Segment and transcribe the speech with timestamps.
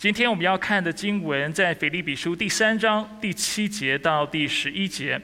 [0.00, 5.20] 今天我们要看的经文在腓立比书第三章第七节到第十一节。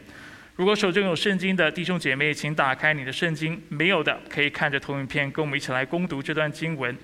[0.54, 6.94] 如果手中有圣经的弟兄姐妹，请打开你的圣经；没有的，可以看着投影片，跟我们一起来攻读这段经文。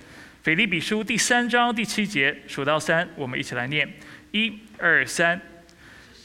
[0.43, 3.91] 腓立比书第三章第七节，数到三，我们一起来念：
[4.33, 5.41] 一、二、三。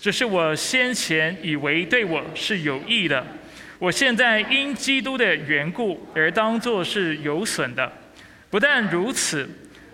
[0.01, 3.25] 这是我先前以为对我是有益的，
[3.79, 7.89] 我现在因基督的缘故而当作是有损的。
[8.49, 9.49] 不但如此，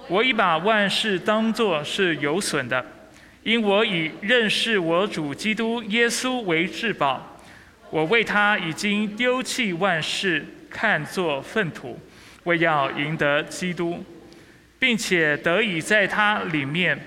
[0.09, 2.85] 我已把万事当作是有损的，
[3.43, 7.39] 因我以认识我主基督耶稣为至宝。
[7.89, 11.99] 我为他已经丢弃万事，看作粪土，
[12.43, 14.03] 为要赢得基督，
[14.79, 16.99] 并且得以在他里面。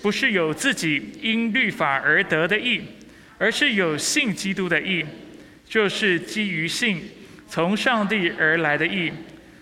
[0.00, 2.82] 不是有自己因律法而得的义，
[3.36, 5.04] 而是有信基督的义，
[5.68, 7.02] 就是基于信
[7.48, 9.10] 从上帝而来的义，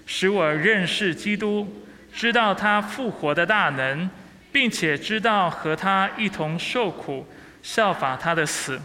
[0.04, 1.85] 使我认识基督，
[2.16, 4.08] 知道他复活的大能，
[4.50, 7.28] 并且知道和他一同受苦，
[7.62, 8.80] 效法他的死，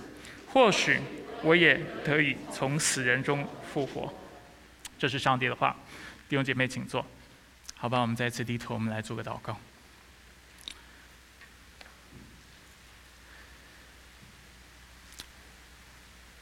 [0.50, 1.00] 或许
[1.42, 4.14] 我也得以从死人中复活。
[5.00, 5.74] 这是上帝的话，
[6.28, 7.06] 弟兄姐妹请坐。
[7.78, 9.58] 好吧，我们再次低头，我们来做个祷告。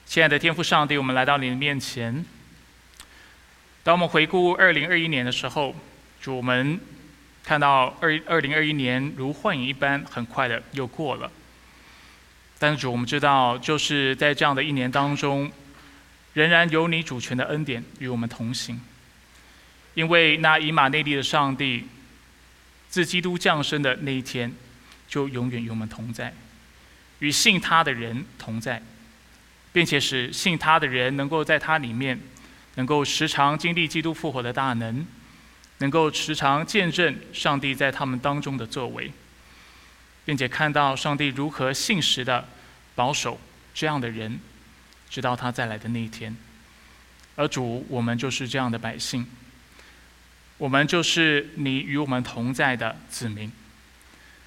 [0.07, 2.25] 亲爱的天父上帝，我们来到你的面前。
[3.83, 5.75] 当我们回顾二零二一年的时候，
[6.21, 6.79] 主我们
[7.43, 11.31] 看到二二零二一年如幻影一般，很快的又过了。
[12.57, 15.51] 但是主，我们知道，就是在这样的一年当中，
[16.33, 18.81] 仍然有你主权的恩典与我们同行。
[19.93, 21.87] 因为那以马内利的上帝，
[22.89, 24.53] 自基督降生的那一天，
[25.07, 26.33] 就永远与我们同在，
[27.19, 28.81] 与信他的人同在。
[29.71, 32.19] 并且使信他的人能够在他里面，
[32.73, 35.05] 能够时常经历基督复活的大能，
[35.79, 39.11] 能够时常见证上帝在他们当中的作为，
[40.23, 42.47] 并且看到上帝如何信实的
[42.95, 43.39] 保守
[43.73, 44.39] 这样的人，
[45.09, 46.35] 直到他再来的那一天。
[47.35, 49.25] 而主，我们就是这样的百姓，
[50.57, 53.51] 我们就是你与我们同在的子民。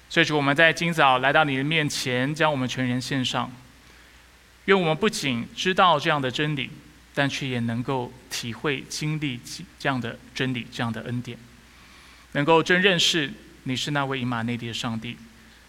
[0.09, 3.51] 所以主，我们在今早来到你的面前，将我们全人献上。
[4.65, 6.69] 愿我们不仅知道这样的真理，
[7.13, 9.39] 但却也能够体会、经历
[9.77, 11.37] 这样的真理、这样的恩典，
[12.31, 13.31] 能够真认识
[13.63, 15.17] 你是那位以马内利的上帝，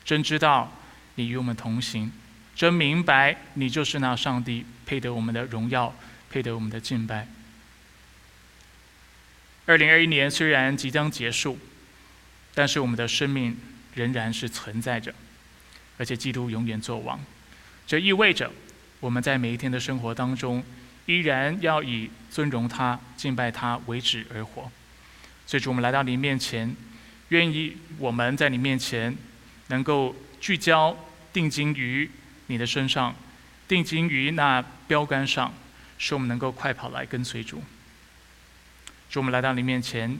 [0.04, 0.72] 真知道
[1.16, 2.10] 你与我们同行，
[2.54, 5.94] 真明白你就是那上帝，配得我们的荣耀，
[6.30, 7.28] 配得我们的敬拜。
[9.66, 11.58] 二零二一年虽然即将结束，
[12.54, 13.56] 但是我们的生命
[13.94, 15.14] 仍然是存在着，
[15.98, 17.22] 而且基督永远作王，
[17.86, 18.50] 这意味着。
[19.00, 20.64] 我们在每一天的生活当中，
[21.06, 24.70] 依然要以尊荣他、敬拜他为止而活。
[25.46, 26.74] 所以，主，我们来到你面前，
[27.28, 29.14] 愿意我们在你面前
[29.68, 30.96] 能够聚焦、
[31.32, 32.10] 定睛于
[32.46, 33.14] 你的身上，
[33.68, 35.52] 定睛于那标杆上，
[35.98, 37.62] 使我们能够快跑来跟随主。
[39.10, 40.18] 主，我们来到你面前，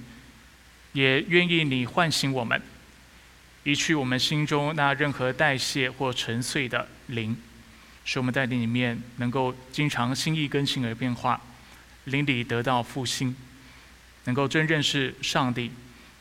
[0.93, 2.61] 也愿意你唤醒我们，
[3.65, 7.37] 移去我们心中那任何代谢或沉睡的灵。
[8.05, 11.41] 使我们在里面能够经常心意更新而变化，
[12.05, 13.35] 灵里得到复兴，
[14.25, 15.73] 能够真认识上帝，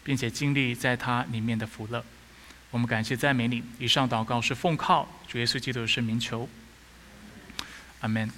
[0.01, 2.03] 并且经历在他里面的福乐。
[2.71, 3.61] 我们感谢赞美你。
[3.79, 6.47] 以上祷告是奉靠主耶稣基督的圣名求。
[7.99, 8.29] 阿门。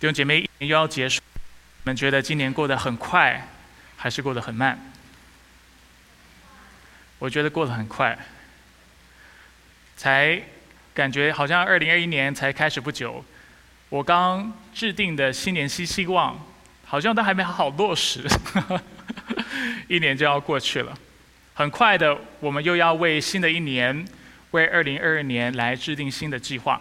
[0.00, 3.48] 弟兄姐妹，一年又要结束，你们觉得今年过得很快，
[3.96, 4.92] 还是过得很慢？
[7.20, 8.18] 我觉得过得很快，
[9.96, 10.42] 才。
[10.92, 13.24] 感觉好像二零二一年才开始不久，
[13.88, 16.38] 我刚制定的新年新希望，
[16.84, 18.24] 好像都还没好好落实，
[19.88, 20.92] 一年就要过去了。
[21.54, 24.04] 很快的，我们又要为新的一年，
[24.50, 26.80] 为二零二二年来制定新的计划。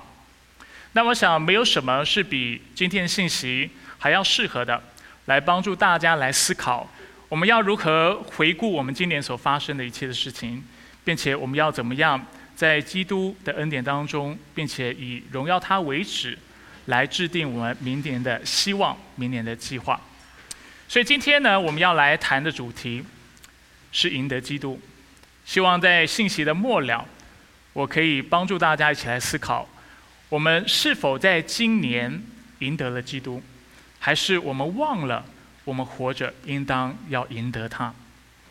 [0.93, 4.81] 那我想，没有什么是比今天信息还要适合的，
[5.25, 6.89] 来帮助大家来思考，
[7.29, 10.63] 我们要如何回顾我们今年所发生的一切的事情，
[11.03, 12.25] 并且我们要怎么样。
[12.59, 16.37] 在基督的恩典当中，并且以荣耀他为止，
[16.87, 19.97] 来制定我们明年的希望、明年的计划。
[20.85, 23.01] 所以今天呢，我们要来谈的主题
[23.93, 24.77] 是赢得基督。
[25.45, 27.07] 希望在信息的末了，
[27.71, 29.65] 我可以帮助大家一起来思考：
[30.27, 32.21] 我们是否在今年
[32.57, 33.41] 赢得了基督，
[33.99, 35.23] 还是我们忘了
[35.63, 37.93] 我们活着应当要赢得他？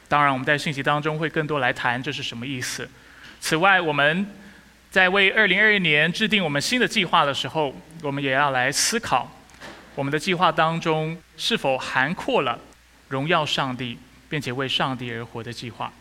[0.09, 2.89] 当然，我们在信息当中会更多来谈这是什么意思。
[3.41, 4.27] 此外，我们
[4.91, 9.31] 在为二零二一年制定我们新的计划的时候，我们也要来思考，
[9.95, 12.59] 我们的计划当中是否涵括了
[13.09, 13.99] 荣耀上帝，
[14.29, 15.93] 并且为上帝而活的计划。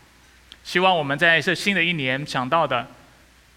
[0.64, 2.86] 希望我们在这新的一年想到的，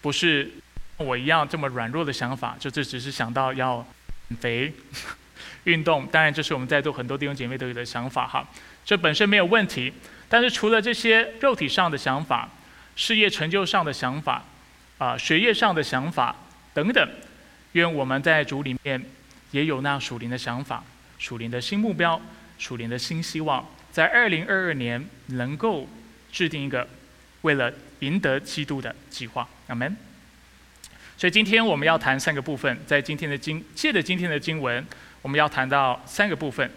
[0.00, 0.50] 不是
[0.96, 3.86] 我一样这么软弱的想法，就这只是想到要
[4.28, 4.72] 减肥、
[5.64, 6.06] 运动。
[6.06, 8.46] 当然，这是我们在座很多弟兄姐妹都有的想法哈，
[8.84, 9.92] 这本身没有问题。
[10.28, 12.48] 但是除了这些肉体上的想法、
[12.96, 14.44] 事业成就上的想法、
[14.98, 16.36] 啊学业上的想法
[16.74, 17.08] 等等，
[17.72, 19.04] 愿我们在主里面
[19.50, 20.84] 也有那属灵的想法、
[21.18, 22.20] 属灵的新目标、
[22.58, 25.88] 属灵的新希望，在二零二二年能够
[26.30, 26.88] 制定一个
[27.42, 29.48] 为了赢得基督的计划。
[29.66, 29.96] 阿门。
[31.16, 34.84] 所以今天我们要谈三个部分，在今天的经借着今天的经文，
[35.20, 36.70] 我们要谈到三个部分。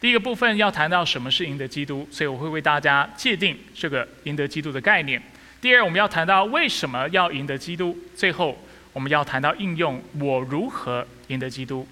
[0.00, 5.20] 第一个部分要谈到什么是赢得基督，所以我会为大家界定这个赢得基督的概念。
[5.62, 7.96] 第二，我们要谈到为什么要赢得基督。
[8.16, 8.58] 最后，
[8.92, 11.86] 我们要谈到应用我如何赢得基督。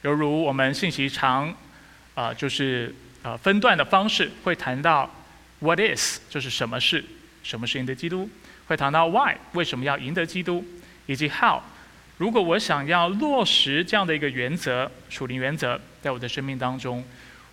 [0.00, 1.54] 犹如我们信息长，
[2.14, 5.10] 啊，就是呃分段的方式，会谈到
[5.58, 7.04] What is，就是什么是，
[7.42, 8.26] 什么是赢得基督；
[8.66, 10.64] 会谈到 Why，为什么要赢得基督，
[11.04, 11.60] 以及 How。
[12.16, 17.04] 如果我想要落实这样的一个原则，属灵原则，在我的生命当中，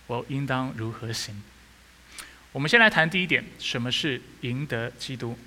[0.06, 1.42] 我应当如何行？
[2.52, 5.38] 我们先来谈第一点，什么是赢得基督？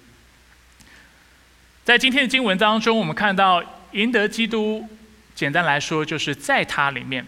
[1.83, 3.61] 在今天的经文当中，我们看到
[3.91, 4.87] 赢得基督，
[5.35, 7.25] 简单来说就是在它里面，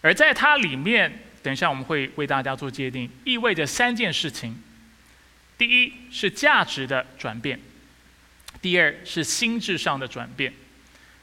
[0.00, 4.56] 而在它里面，等一下我们会为大家做界定，意味着三件事情：
[5.58, 7.58] 第一是价值的转变，
[8.62, 10.52] 第二是心智上的转变。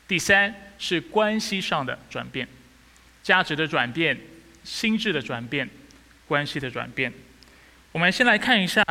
[0.09, 2.45] 第三是关系上的转变，
[3.23, 4.19] 价值的转变，
[4.65, 5.69] 心智的转变，
[6.27, 7.13] 关系的转变。
[7.91, 8.83] 我们先来看一下，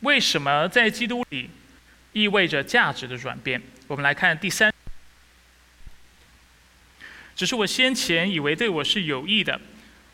[0.00, 1.50] 为什么在基督里
[2.12, 3.60] 意味着价值的转变。
[3.88, 4.72] 我们来看第三，
[7.36, 9.60] 只是我先前以为对我是有益的，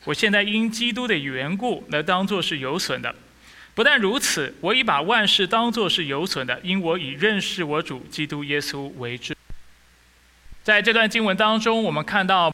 [0.04, 3.14] 我现在因基督的缘故，来当作是有损的。
[3.74, 9.36] 不但如此，我已把万事当作是有损的，因我已认识我主基督耶稣为至。
[10.64, 12.52] 在这段经文当中，我们看到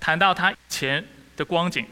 [0.00, 1.04] 谈到他以前
[1.36, 1.84] 的光景。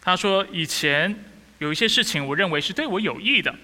[0.00, 1.14] 他说：“以前
[1.58, 3.54] 有一些事情，我认为是对我有益的，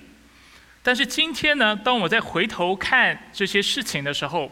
[0.83, 4.51] 但是今天呢，当我在回头看这些事情的时候，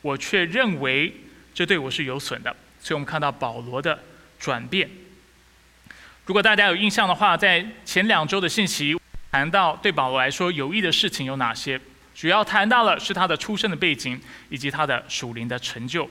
[0.00, 1.12] 我却认为
[1.52, 3.98] 这对我是有损的。”所以我们看到保罗的
[4.38, 4.90] 转变。
[6.26, 8.94] 如果大家有印象的话，在前两周的信息
[9.32, 11.80] 谈到对保罗来说有益的事情有哪些？
[12.14, 16.08] 主要谈到了是他的出生的背景以及他的属灵的成就。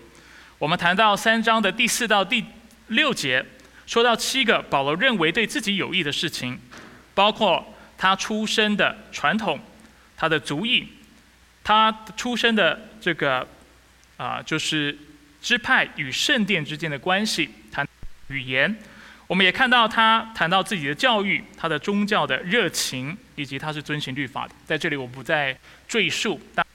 [0.57, 2.44] 我们谈到三章的第四到第
[2.88, 3.45] 六节，
[3.85, 6.59] 说到七个保罗认为对自己有益的事情，
[7.13, 9.59] 包括他出生的传统、
[10.15, 10.88] 他的族裔、
[11.63, 13.47] 他出生的这个
[14.18, 14.97] 啊，就是
[15.41, 17.88] 支派与圣殿之间的关系，谈
[18.27, 18.75] 语言。
[19.27, 24.53] 我们也看到他谈到自己的教育，他的宗教的热情，以及他是遵循律法的。
[24.65, 25.57] 在这里我不再
[25.88, 26.65] 赘述，但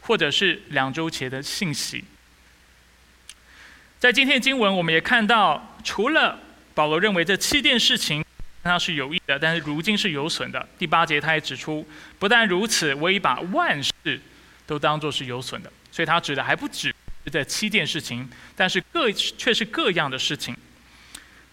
[0.00, 2.04] 或者是两周前的信息。
[4.00, 6.40] 在今天的经文，我们也看到，除了
[6.72, 8.24] 保罗认为这七件事情
[8.62, 10.66] 他是有益的，但是如今是有损的。
[10.78, 11.86] 第八节他也指出，
[12.18, 13.92] 不但如此，我已把万事
[14.66, 15.70] 都当作是有损的。
[15.92, 16.94] 所以他指的还不止
[17.30, 18.26] 这七件事情，
[18.56, 20.56] 但是各却是各样的事情。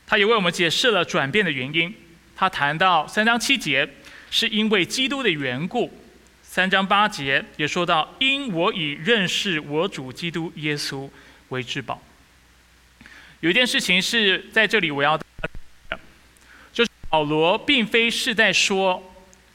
[0.05, 1.93] 他也为我们解释了转变的原因。
[2.33, 3.85] 他谈到三章七节，
[4.31, 5.89] 是因为基督的缘故；
[6.43, 11.09] 三章八节也说到，因我以认识我主基督耶稣
[11.49, 12.01] 为至宝。
[13.41, 15.17] 有一件事情是在这里我要，
[16.73, 19.01] 就是保罗并非是在说，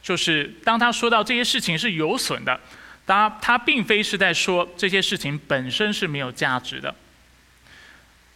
[0.03, 2.61] 就是当他说到这些事情是有损的，
[3.07, 6.95] 他他并非是在说这些事情本身是没有价值的。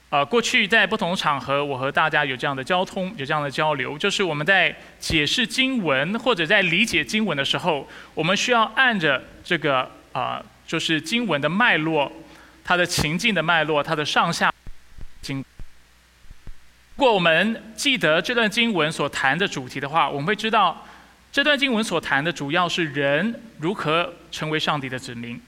[0.08, 12.10] 呃，过去在不同场合，我和大家有这样的交通，有这样的交流，就是我们在解释经文或者在理解经文的时候，我们需要按着这个啊，就是经文的脉络，
[12.64, 14.52] 它的情境的脉络，它的上下
[15.26, 15.44] 经。
[16.96, 20.86] 如果我们记得这段经文所谈的主题的话，我们会知道，
[21.32, 25.40] 这段经文所谈的主要是人如何成为上帝的子民，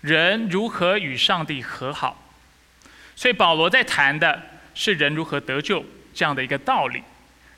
[0.00, 2.30] 人如何与上帝和好。
[3.16, 4.42] 所以保罗在谈的
[4.74, 7.02] 是人如何得救这样的一个道理，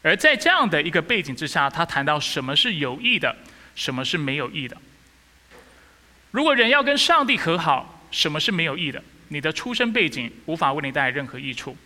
[0.02, 3.36] 而在这样的一个背景之下，他谈到什么是有益的，
[3.74, 4.76] 什么是没有益的。
[6.32, 9.00] 如果人要跟上帝和好，什么是没有益的？
[9.32, 11.76] 你的出生背景无法为你带来任何益处，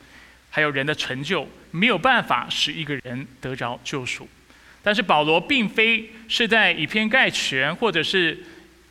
[0.51, 4.29] 还有人的成就没有办法使一个人得着救赎。
[4.83, 8.45] 但是保罗并非是在以偏概全，或者是。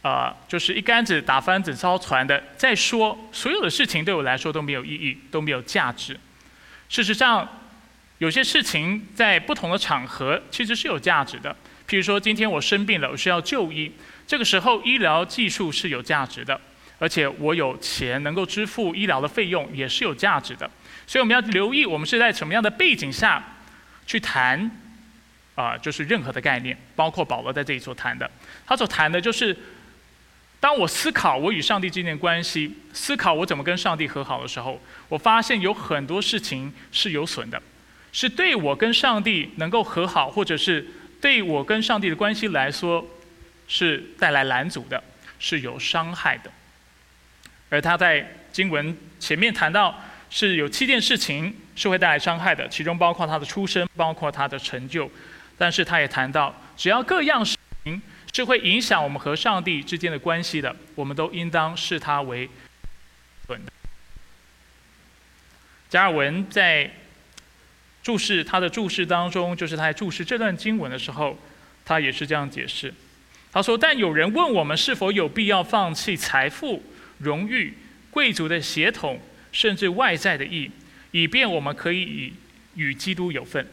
[0.05, 2.39] 呃，就是一竿子打翻整艘船的。
[2.55, 6.15] 再说，所有的事情对我来说都没有意义，都没有价值。
[6.89, 7.49] 事实上，
[8.19, 11.49] 有些事情在不同的场合其实是有价值的。
[11.89, 13.91] 譬如说，今天我生病了，我需要就医，
[14.27, 16.61] 这个时候医疗技术是有价值的，
[16.97, 20.69] 而且我有钱能够支付医疗的费用也是有价值的。
[21.07, 23.43] 所以我们要留意，我们是在什么样的背景下
[24.07, 24.71] 去谈
[25.53, 25.77] 啊？
[25.77, 28.29] 就是任何的概念，包括保罗在这里所谈的，
[28.65, 29.55] 他所谈的就是，
[30.59, 37.61] 当我思考我与上帝之间的关系，思考我怎么跟上帝和好的时候，我发现有很多事情是有损的，
[38.11, 40.87] 是对我跟上帝能够和好，或者是
[41.21, 43.05] 对我跟上帝的关系来说
[43.67, 45.03] 是带来拦阻的，
[45.37, 46.51] 是有伤害的。
[47.69, 49.99] 而他在经文前面谈到。
[50.27, 55.09] 是有七件事情是会带来伤害的，其中包括他的出身，包括他的成就。
[55.57, 57.55] 但是他也谈到，只要各样事
[57.85, 58.01] 情
[58.33, 62.49] 是会影响我们和上帝之间的关系的，我们都应当视它为
[63.47, 63.71] 损的。
[65.89, 66.91] 加尔文在
[68.03, 71.37] 注释他的注释当中，就是他在注释这段经文的时候，
[71.85, 72.93] 他也是这样解释。
[73.53, 76.83] 他说：“但有人问我们是否有必要放弃财富、
[77.19, 77.73] 荣誉、
[78.11, 79.19] 贵族的血统。”
[79.55, 80.69] 甚至外在的义，
[81.11, 82.33] 以便我们可以与
[82.75, 83.65] 与基督有份。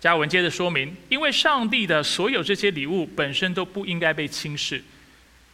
[0.00, 4.82] 加文接着说明，因为上帝的所有这些礼物本身都不应该被轻视，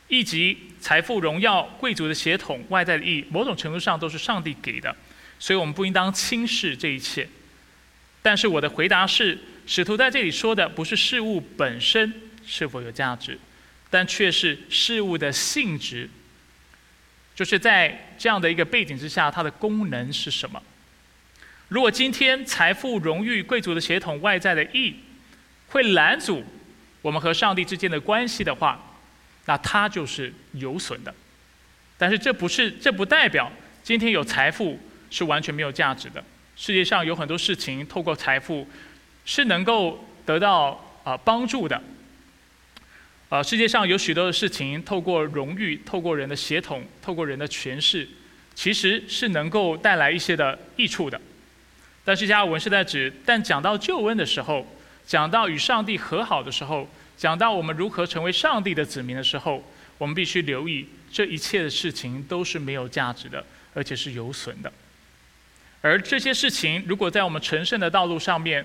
[0.07, 4.95] 以及财富、荣耀、贵族的血统、外在的义，某种程度上都是上帝给的，
[5.41, 7.29] 所以我们不应当轻视这一切。
[8.23, 9.37] 但是我的回答是，
[9.67, 12.15] 使徒在这里说的不是事物本身
[12.47, 13.37] 是否有价值，
[13.93, 16.09] 但却是事物的性质。
[17.35, 20.63] 就是在这样的一个背景之下，它的功能是什么？
[21.69, 24.95] 如果今天财富、荣誉、贵族的血统、外在的义
[25.69, 26.43] 会拦阻
[27.03, 28.81] 我们和上帝之间的关系的话，
[29.45, 31.15] 那它就是有损的。
[31.99, 34.81] 但是这不是，这不代表今天有财富
[35.11, 36.25] 是完全没有价值的。
[36.57, 38.67] 世界上有很多事情，透过财富
[39.27, 41.83] 是能够得到啊帮助的。
[43.33, 48.07] 啊，世界上有许多的事情，透过荣誉、透过人的协同、透过人的权势，
[48.55, 51.19] 其实是能够带来一些的益处的。
[52.05, 54.67] 但是加尔文是在指，但讲到救恩的时候，
[55.07, 56.87] 讲到与上帝和好的时候，
[57.17, 59.65] 讲到我们如何成为上帝的子民的时候，
[59.97, 64.71] 我们必须留意，这一切的事情都是没有价值的，而且是有损的。
[65.81, 68.63] 而这些事情，如果在我们成圣的道路上面，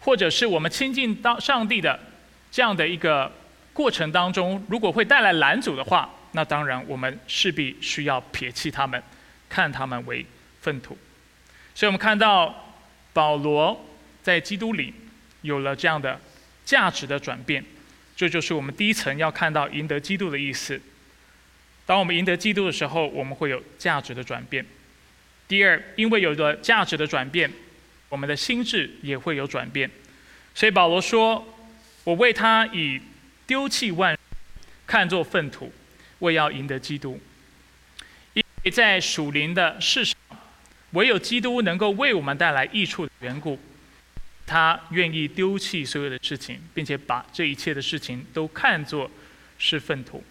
[0.00, 2.00] 或者是我们亲近到上帝的
[2.50, 3.30] 这样的一个。
[3.78, 9.00] 过程当中，如果会带来拦阻的话，那当然我们势必需要撇弃他们，
[9.48, 10.26] 看他们为
[10.60, 10.98] 粪土。
[11.76, 12.74] 所以我们看到
[13.12, 13.86] 保罗
[14.20, 14.92] 在基督里
[15.42, 16.20] 有了这样的
[16.64, 17.64] 价值的转变，
[18.16, 20.80] 这就是我们第一层要看到赢得基督的意思。
[21.86, 24.66] 当我们赢得基督的时候，我们会有价值的转变。
[25.46, 27.48] 第二，因为有了价值的转变，
[28.08, 29.88] 我们的心智也会有转变。
[30.52, 31.46] 所以保罗说
[32.02, 33.00] ：“我为他以。”
[33.48, 34.16] 丢弃万，
[34.86, 35.72] 看作粪土，
[36.18, 37.18] 为要赢得基督。
[38.34, 40.14] 因为在属灵的世上，
[40.90, 43.58] 唯有基督能够为我们带来益处的缘故，
[44.46, 49.10] 他愿意丢弃所有的事情，并且把这一切的事情都看作
[49.58, 50.22] 是粪土。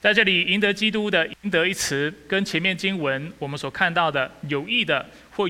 [0.00, 5.46] 在这里，赢得基督的“赢得”一词，跟前面经文我们所看到的有意的或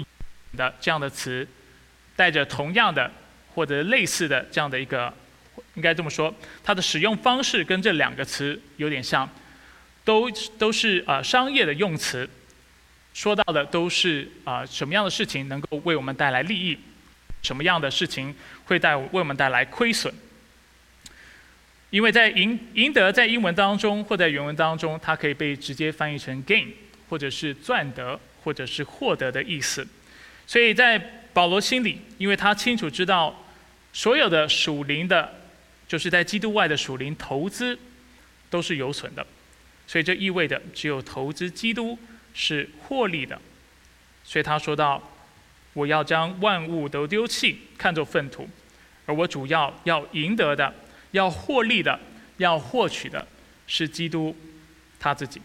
[0.56, 1.46] 的这样的词，
[2.16, 3.12] 带着同样的
[3.54, 5.14] 或者类似的这样的一个。
[5.74, 9.26] 应该这么说，它的使用方式跟这两个词有点像，
[10.04, 12.28] 都都是啊商业的用词，
[13.14, 16.78] 说到的都是啊什么样的事情能够为我们带来利益，
[17.42, 18.34] 什么样的事情
[18.66, 20.12] 会带为我们带来亏损。
[21.88, 26.66] 因为在赢赢得在英文当中或在原文当中，它可以被直接翻译成 gain，
[27.08, 29.86] 或者是赚得，或者是获得的意思。
[30.46, 30.98] 所以在
[31.32, 33.42] 保罗心里，因为他清楚知道
[33.94, 35.40] 所有的属灵的。
[35.92, 37.78] 就是在基督外的属灵投资
[38.48, 39.26] 都是有损的，
[39.86, 41.98] 所以这意味着只有投资基督
[42.32, 43.38] 是获利的。
[44.24, 45.12] 所以他说到
[45.74, 48.48] ：“我要将万物都丢弃，看作粪土，
[49.04, 50.74] 而我主要要赢得的、
[51.10, 52.00] 要获利的、
[52.38, 53.28] 要获取的
[53.66, 54.34] 是基督
[54.98, 55.42] 他自己。”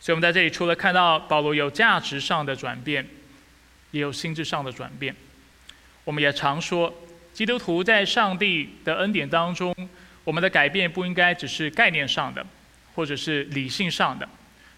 [0.00, 3.06] 所以，我们在这里除了看到保罗有价值上的转变，
[3.90, 5.14] 也有心智上的转变。
[6.04, 6.90] 我们也常说。
[7.38, 9.72] 基督徒在上帝的恩典当中，
[10.24, 12.44] 我们的改变不应该只是概念上的，
[12.96, 14.28] 或者是理性上的，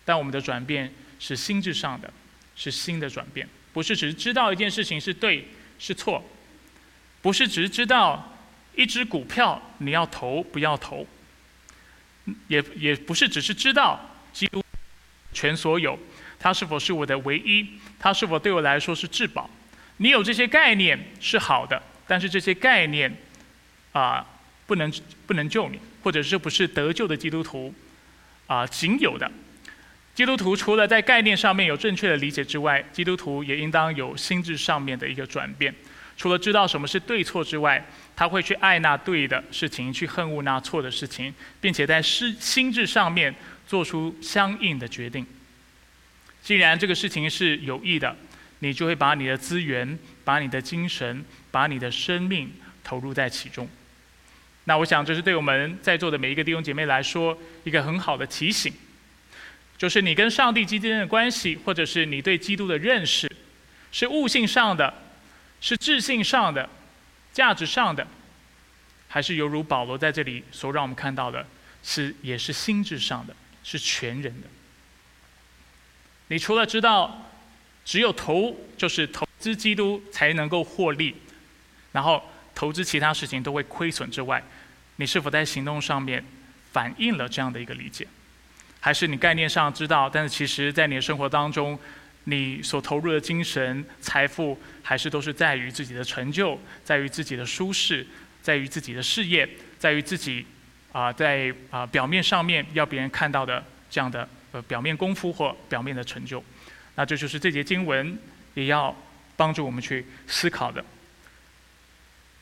[0.04, 2.12] 但我们的转变是心智上的，
[2.54, 5.48] 是新的转变，不是只是知道一件事情是对
[5.78, 6.22] 是错，
[7.22, 8.36] 不是只是知道
[8.76, 11.06] 一只股票你要投不要投，
[12.48, 13.98] 也也不是只是知道
[14.34, 14.62] 基督
[15.32, 15.98] 全所有，
[16.38, 17.66] 他是否是我的唯一？
[17.98, 19.48] 他是否对我来说是至宝？
[19.96, 23.16] 你有这些概念是好的，但是这些概念
[23.92, 24.26] 啊，
[24.66, 24.92] 不能
[25.28, 27.72] 不能救你，或者是不是得救的基督徒
[28.48, 29.30] 啊仅有的。
[30.12, 35.72] 基督徒除了在概念上面有正确的理解之外，基督徒也应当有心智上面的一个转变。
[36.16, 37.86] 除了知道什么是对错之外，
[38.16, 43.32] 他会去爱那对的事情，去恨恶那错的事情，并且在心心智上面
[43.68, 45.24] 做出相应的决定。
[46.42, 48.16] 既然这个事情是有益的，
[48.58, 52.52] 你就会把你的资源、把你的精神、把你的生命
[52.82, 53.68] 投入在其中。
[54.64, 58.72] 那我想，这是对我们在座的每一个弟兄姐妹来说一个很好的提醒，
[59.78, 63.30] 就是你跟上帝之间的关系，或者是你对基督的认识，
[63.92, 64.92] 是悟性上的。
[65.62, 66.66] 是智性上的、
[67.34, 68.08] 价值上的，
[69.08, 71.46] 还是犹如保罗在这里所让我们看到的，
[71.82, 74.48] 是也是心智上的，是全人的。
[76.28, 77.30] 你除了知道
[77.84, 81.14] 只有投就是投资基督才能够获利，
[81.92, 82.22] 然后
[82.54, 84.42] 投资其他事情都会亏损之外，
[84.96, 86.24] 你是否在行动上面
[86.72, 88.06] 反映了这样的一个理解？
[88.80, 91.78] 还是你概念上知道，但是其实在你的生活当中？
[92.24, 98.06] 你所投入的精神、财富，还是都是在于自己的成就，在于自己的舒适，
[98.42, 100.44] 在于自己的事业，在于自己
[100.92, 106.44] 啊，在啊表面上面要别人看到的这样的呃表面功夫或表面的成就。
[106.94, 108.16] 那这就是这节经文
[108.52, 108.94] 也要
[109.34, 110.84] 帮助我们去思考的。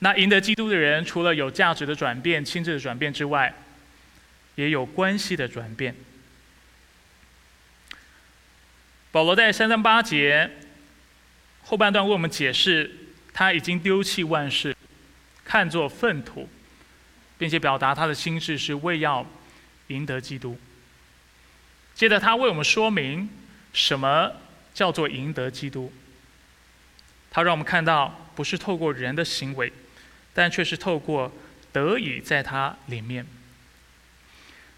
[0.00, 3.52] 那赢得基督的人，除了有价值的转变、心智的转变之外，
[4.54, 5.94] 也有关系的转变。
[9.10, 10.50] 保罗在三三八节
[11.62, 12.90] 后半段为我们解释，
[13.32, 14.76] 他已经丢弃万事，
[15.44, 16.48] 看作粪土，
[17.36, 19.26] 并且表达他的心智是为要
[19.88, 20.58] 赢得基督。
[21.94, 23.28] 接着他为我们说明
[23.72, 24.32] 什么
[24.72, 25.92] 叫做赢得基督。
[27.30, 29.72] 他让我们看到，不是透过人的行为，
[30.38, 31.32] 但却是透过
[31.72, 33.26] 得以在他里面，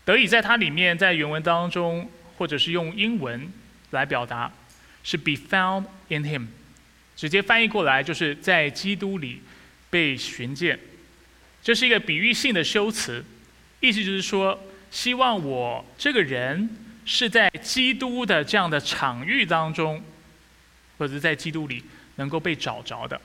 [0.07, 3.46] 得以在他里面，在原文当中，或者是用英文。
[3.90, 4.51] 来表达
[5.03, 6.46] 是 be found in him，
[7.16, 9.42] 直接翻译过来就是在基督里
[9.90, 10.79] 被寻见，
[11.61, 13.25] 这是一个比喻性的修辞，
[13.81, 14.57] 意思就是说，
[14.92, 16.70] 希望我这个人
[17.05, 20.01] 是在基督的这样的场域当中，
[20.96, 21.83] 或者在基督里
[22.14, 23.20] 能够被找着的。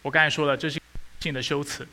[0.00, 0.80] 我刚才说了，这是
[1.20, 1.86] 性的修辞，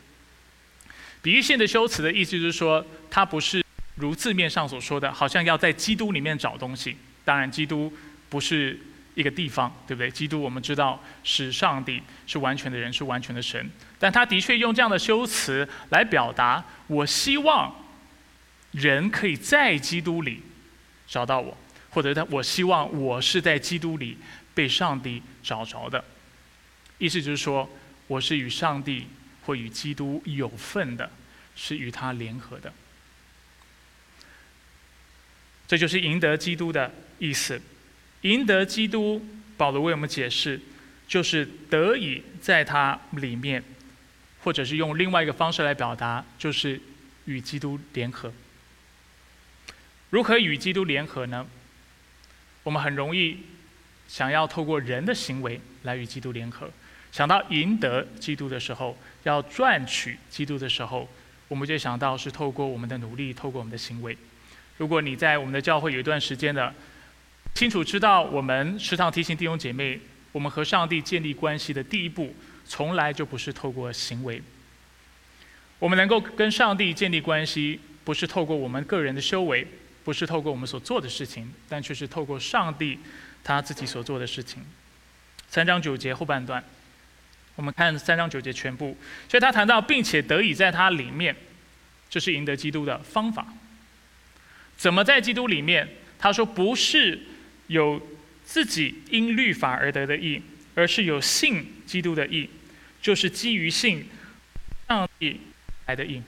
[1.22, 3.64] 比喻性的修辞的意思就是说，它不是
[3.96, 6.96] 如字面上所说的，好像要在基督里面找东西。
[7.24, 7.92] 当然，基督
[8.28, 8.78] 不是
[9.14, 10.10] 一个地方，对不对？
[10.10, 13.68] 基督我们知道是上帝，是完全的人，是完全的神。
[13.98, 17.74] 但他的确用这样的修辞来表达：我希望
[18.70, 20.42] 人可以在基督里
[21.08, 21.56] 找到我，
[21.90, 24.18] 或者他我希望我是在基督里
[24.54, 26.04] 被上帝找着的。
[26.98, 27.68] 意思就是说，
[28.06, 29.06] 我是与上帝
[29.46, 31.10] 或与基督有份的，
[31.54, 32.72] 是与他联合的。
[35.68, 36.92] 这就是赢得基督的。
[37.18, 37.62] 意思，
[38.22, 39.24] 赢得基督，
[39.56, 40.60] 保罗为我们解释，
[41.08, 43.64] 就是得以在他里面，
[44.42, 46.78] 或者是用另外一个方式来表达，就是
[47.24, 48.30] 与基督联合。
[50.10, 51.46] 如何与基督联合呢？
[52.64, 53.38] 我们很容易
[54.08, 56.70] 想要透过人的行为来与基督联合。
[57.12, 61.08] 想到赢得基督的时候，要赚取基督的时候，
[61.48, 64.16] 我们就想到是透过我们的努力，透过我们的行为。
[64.78, 66.72] 如果你在我们的教会有一段时间的，
[67.52, 69.98] 清楚知道，我们时常提醒弟兄姐妹，
[70.30, 72.34] 我们和上帝建立关系的第一步，
[72.64, 74.40] 从来就不是透过行为。
[75.78, 79.66] 我们能够跟上帝建立关系，不是透过我们个人的修为，
[80.04, 82.98] 不是透过我们所做的事情，但却是透过上帝
[83.42, 84.62] 他自己所做的事情。
[85.48, 86.62] 三章九节后半段，
[87.56, 88.96] 我们看三章九节全部，
[89.28, 91.34] 所以他谈到，并且得以在他里面，
[92.08, 93.46] 就是赢得基督的方法。
[94.76, 95.88] 怎么在基督里面？
[96.18, 97.18] 他说不是。
[97.68, 98.00] 有
[98.44, 100.40] 自己因律法而得的义，
[100.76, 102.48] 而是有信基督的义，
[103.02, 104.06] 就是基于信
[104.86, 105.40] 上帝
[105.86, 106.22] 来的义。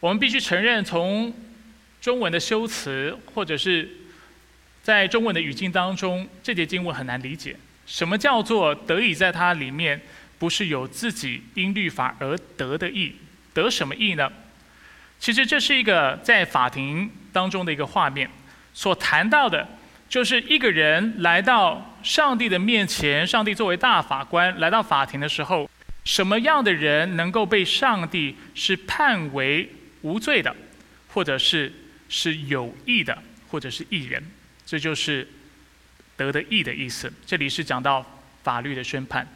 [0.00, 1.34] 我们必须承认，从
[2.00, 3.86] 中文的修辞，或者是
[4.82, 7.54] 在中文的语境当中，这节经文很难理解。
[7.86, 10.00] 什么叫做得以在它里面，
[10.38, 13.14] 不是有自己因律法而得的义？
[13.52, 14.32] 得什么义呢？
[15.18, 18.28] 其实这是一个在法庭当中的一个画面，
[18.72, 19.66] 所谈到的。
[20.08, 25.70] 就是一个人来到上帝的面前，上帝作为大法官来到法庭的时候，
[26.04, 29.70] 什么样的人能够被上帝是判为
[30.02, 30.54] 无罪的，
[31.08, 31.72] 或者是
[32.10, 33.16] 是有益的，
[33.48, 34.22] 或者是艺人？
[34.66, 35.26] 这就是
[36.22, 37.12] 得的义的意思。
[37.26, 39.26] 这里是讲到法律的宣判，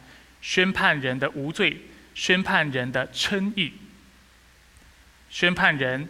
[0.41, 1.81] 宣判人的无罪，
[2.15, 3.73] 宣判人的称义，
[5.29, 6.07] 宣判人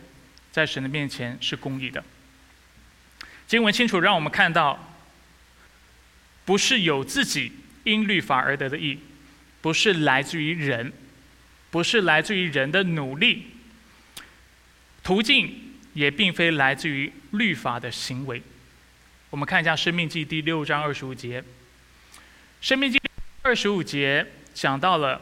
[0.51, 2.03] 在神的面前是公义的。
[3.47, 4.93] 经文清楚让我们看到，
[6.45, 7.51] 不是有自己
[7.83, 8.99] 因律法而得的义，
[9.61, 10.91] 不是来自于人，
[11.71, 13.47] 不是来自于人的努力，
[15.03, 18.41] 途径也并非来自于律法的行为。
[19.29, 21.41] 我们看一下《生命记》第六章二十五节，
[22.61, 22.97] 《生命记》
[23.41, 25.19] 二十五节讲到了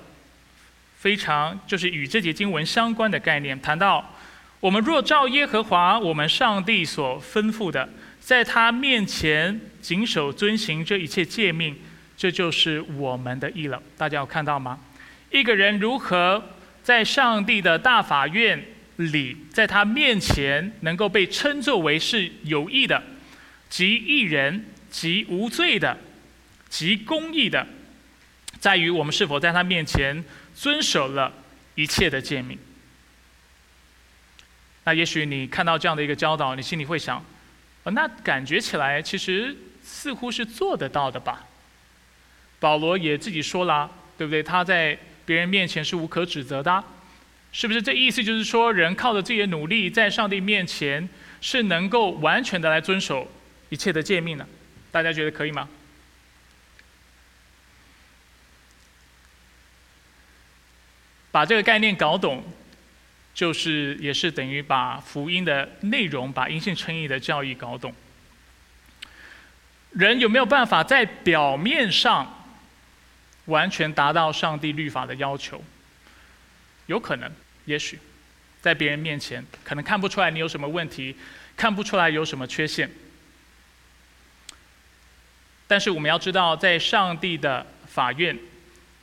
[0.96, 4.14] 非常就是与这节经文相关的概念，谈到
[4.60, 7.90] 我们若照耶和华我们上帝所吩咐的，
[8.20, 11.76] 在他面前谨守遵行这一切诫命，
[12.16, 13.82] 这就是我们的义了。
[13.98, 14.80] 大家有看到吗？
[15.32, 16.52] 一个人如何
[16.84, 18.64] 在上帝的大法院
[18.98, 23.02] 里，在他面前能够被称作为是有义的？
[23.76, 25.98] 即一人，即无罪的，
[26.70, 27.68] 即公义的，
[28.58, 30.24] 在于我们是否在他面前
[30.56, 31.34] 遵守了
[31.76, 32.58] 一切的诫命。
[34.86, 37.22] 那也许你看到这样的一个教导，你心里会想：，
[37.84, 41.46] 那感觉起来其实似乎是做得到的吧？
[42.62, 44.42] 保罗也自己说了，对不对？
[44.42, 46.82] 他在别人面前是无可指责的，
[47.52, 47.82] 是不是？
[47.82, 51.10] 这意思就是说，人靠着自己的努力，在上帝面前
[51.42, 53.30] 是能够完全的来遵守。
[53.70, 54.48] 一切的诫命呢？
[54.92, 55.68] 大家觉得可以吗？
[61.32, 62.44] 把这个概念搞懂，
[63.34, 67.94] 就是也是等于把福音的内容、把阴性称义的教义搞懂。
[69.92, 72.48] 人有没有办法在表面上
[73.46, 75.62] 完全达到上帝律法的要求？
[76.86, 77.30] 有可能，
[77.66, 78.00] 也许
[78.62, 81.16] 在别人面前可能看不出来你有什么问题，
[81.58, 82.90] 看不出来有什么缺陷。
[85.68, 88.38] 但是我们要知道，在上帝的法院，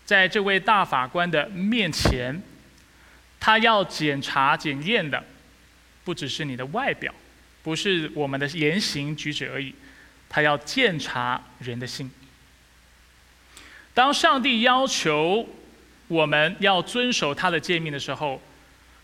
[0.05, 2.41] 在这位大法官的面前，
[3.41, 5.25] 他要检查检验的，
[6.05, 7.13] 不只是你的外表，
[7.63, 9.75] 不是我们的言行举止而已，
[10.29, 12.11] 他要检查人的心。
[13.95, 15.49] 当上帝要求
[16.09, 18.41] 我们要遵守他的诫命的时候，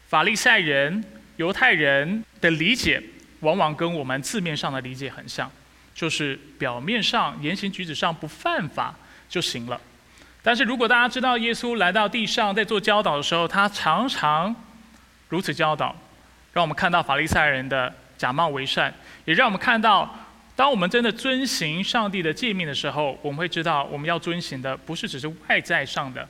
[0.09, 1.05] 法利赛人、
[1.37, 3.03] 犹太人的理解，
[3.40, 5.51] 往往跟我们字面上的理解很像。
[5.98, 8.94] 就是表面上言行举止上不犯法
[9.28, 9.80] 就行了，
[10.44, 14.54] 但是如果大家知道耶稣来到地上在做教导的时候，他常常
[15.28, 15.96] 如此教导，
[16.52, 20.16] 让我们看到法利赛人的假冒为善，也让我们看到，
[20.54, 26.28] 当我们真的遵行上帝的诫命的时候，我们会知道我们要遵行的不是只是外在上的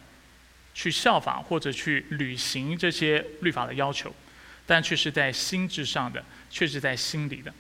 [0.73, 4.11] 去效法或者去履行这些律法的要求，
[4.67, 7.53] 但却是在心智上的，却是在心里的。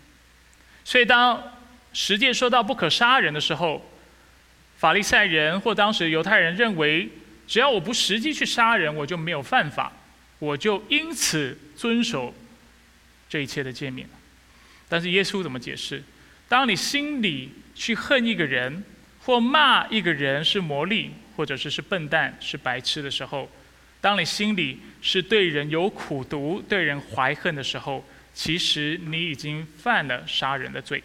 [0.85, 1.38] 所以当
[2.01, 3.85] 十诫说到不可杀人的时候，
[4.77, 7.09] 法利赛人或当时犹太人认为，
[7.45, 9.93] 只要我不实际去杀人，我就没有犯法，
[10.39, 12.33] 我就因此遵守
[13.29, 14.07] 这一切的诫命。
[14.89, 16.01] 但是耶稣怎么解释？
[16.49, 18.85] 当你心里去恨一个人，
[19.23, 23.51] 或骂一个人是魔力，或者是是笨蛋、是白痴的时候，
[24.01, 31.03] 当你心里是对人有苦毒、对人怀恨的时候，其实你已经犯了杀人的罪。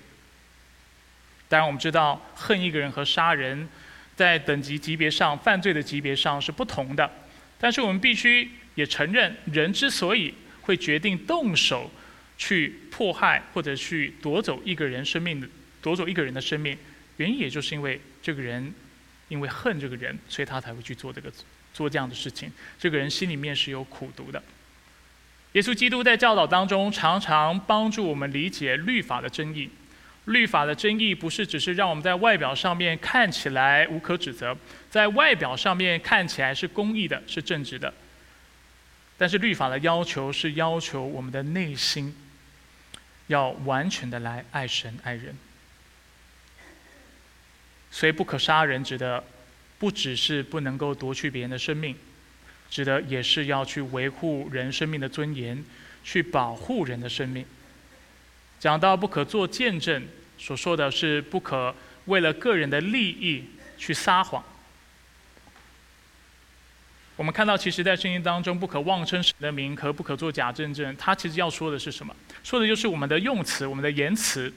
[1.53, 3.69] 当然，我们知道恨一个人和杀人，
[4.15, 7.07] 在等级级别上、犯罪的级别上是不同的。
[7.59, 11.91] 但是我们必须也承认，人之所以会决定动手
[12.39, 15.47] 去迫害或者去夺走一个人生命、
[15.79, 16.75] 夺走一个人的生命，
[17.17, 18.73] 原因也就是因为这个人
[19.27, 21.31] 因为恨这个人，所以他才会去做这个
[21.71, 22.51] 做这样的事情。
[22.79, 24.41] 这个人心里面是有苦毒的。
[25.51, 29.69] 耶稣基督在教导当中常常帮助我们理解律法的真义。
[30.25, 34.57] 律法的争议不是只是让我们在外表上面看起来无可指责，
[34.89, 37.93] 在外表上面看起来是公义的、是正直的，
[39.17, 42.15] 但是律法的要求是要求我们的内心
[43.27, 45.36] 要完全的来爱神爱人。
[47.91, 49.23] 所以不可杀人指的
[49.77, 51.95] 不只是不能够夺去别人的生命，
[52.69, 55.62] 指的也是要去维护人生命的尊严，
[56.03, 57.45] 去保护人的生命。
[58.63, 63.43] 讲到不可做见证，所说的是不可为了个人的利益
[63.78, 64.41] 去撒谎。
[67.17, 72.15] 我们看到，其实，在圣经当中，不可妄称神的名和不可做假证证，它其实要说的是什么？
[72.41, 74.54] 说的就是我们的用词、我们的言辞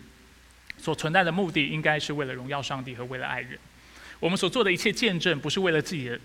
[0.79, 3.59] 所存在的目的，应该是为了荣耀上帝和为了爱人。
[4.21, 6.17] 我们所做的一切见证，不是为了自己的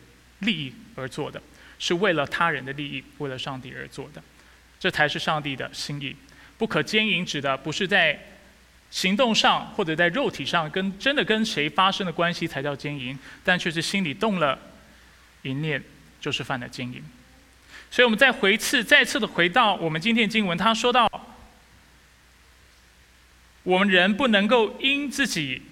[0.42, 1.42] 利益而做的，
[1.80, 4.22] 是为了他人的利益，为了上帝而做的，
[4.80, 6.16] 这才是上帝的心意。
[6.62, 8.20] 不可奸淫指的不是在
[8.92, 14.60] 行动上或者在肉体上跟真的跟谁发生的关系才叫奸淫，但却是心里动了
[15.42, 15.82] 淫念，
[16.20, 17.04] 就是犯了奸淫。
[17.90, 21.10] 所以，我们再回次再次的回到我们今天经文，他说到，
[23.64, 25.64] 我们人不能够因自己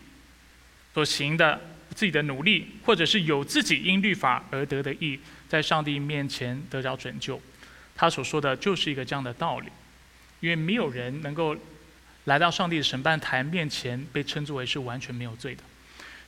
[0.95, 1.61] 所行的
[1.93, 7.39] 自己的努力，或者是有自己因律法而得的义，在上帝面前得着拯救。
[7.95, 9.67] 他所说的就是一个这样的道理，
[10.39, 11.55] 因为没有人能够。
[12.25, 15.63] 来到上帝的审判台面前，被称之为是完全没有罪的。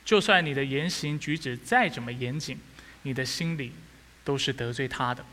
[0.04, 2.58] 就算你的言行举止再怎么严谨，
[3.02, 3.70] 你的心里
[4.24, 5.24] 都是得罪他的。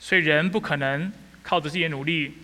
[0.00, 1.12] 所以人不可能
[1.44, 2.34] 靠着自己的努力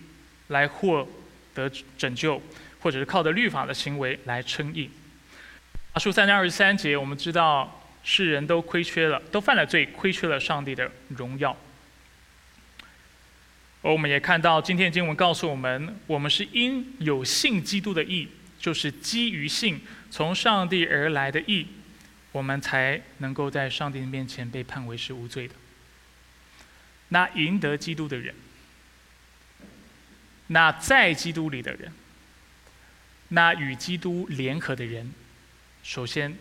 [0.47, 1.05] 来获
[1.53, 2.41] 得拯救，
[2.79, 4.89] 或者是靠着律法的行为来称义。
[5.91, 11.57] 啊，书三章二十三节，我们知道世人都亏缺了，都犯了罪，亏缺了上帝的荣耀。
[13.85, 21.67] 而我们也看到，今天经文告诉我们，我们是因有信基督的义，就是基于信从上帝而来的义，
[22.31, 25.53] 我们才能够在上帝面前被判为是无罪的。
[27.09, 28.33] 那赢得基督的人，
[30.47, 31.93] 那在基督里的人，
[33.27, 35.13] 那与基督联合的人，
[35.83, 36.35] 首先，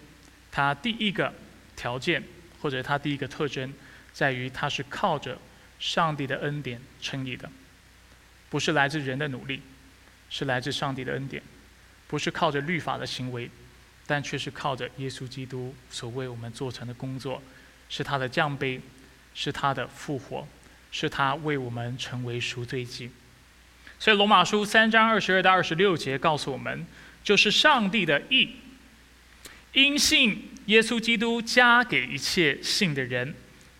[0.50, 1.34] 他第一个
[1.76, 2.22] 条件
[2.62, 3.70] 或者他第一个特征，
[4.14, 5.38] 在于他是靠着。
[5.84, 7.46] 上帝的恩典称义的，
[8.48, 9.60] 不是来自人的努力，
[10.30, 11.42] 是来自上帝的恩典，
[12.08, 13.50] 不是靠着律法的行为，
[14.06, 17.42] 但却是靠着耶稣基督所为我们做成的工作，
[17.90, 18.80] 是他的降杯，
[19.34, 20.48] 是他的复活，
[20.90, 23.10] 是他为我们成为赎罪祭。
[23.98, 26.86] 所以罗马书三章二十二到二十六节告诉我们，
[27.22, 28.56] 就是上帝的义，
[29.74, 33.34] 因信耶稣基督加给一切信的人。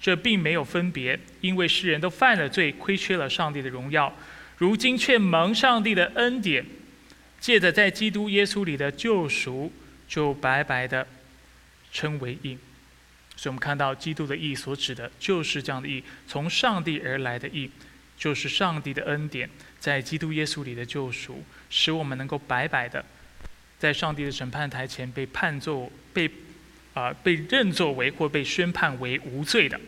[0.05, 4.15] 这并没有分别，因为世人都犯了罪，亏缺了上帝的荣耀，
[4.59, 6.63] 如今却蒙上帝的恩典，
[7.41, 9.73] 借着在基督耶稣里的救赎，
[10.07, 11.07] 就白白的
[11.91, 12.59] 称为义。
[13.35, 17.71] 所以，我们看到基督的义所指的就是这样的义，从上帝而来的义，
[18.19, 19.49] 就是上帝的恩典，
[19.81, 23.03] 在基督耶稣里的救赎，使我们能够白白的
[23.79, 26.31] 在上帝的审判台前被判作被
[26.93, 29.81] 啊被认作为或被宣判为无罪的。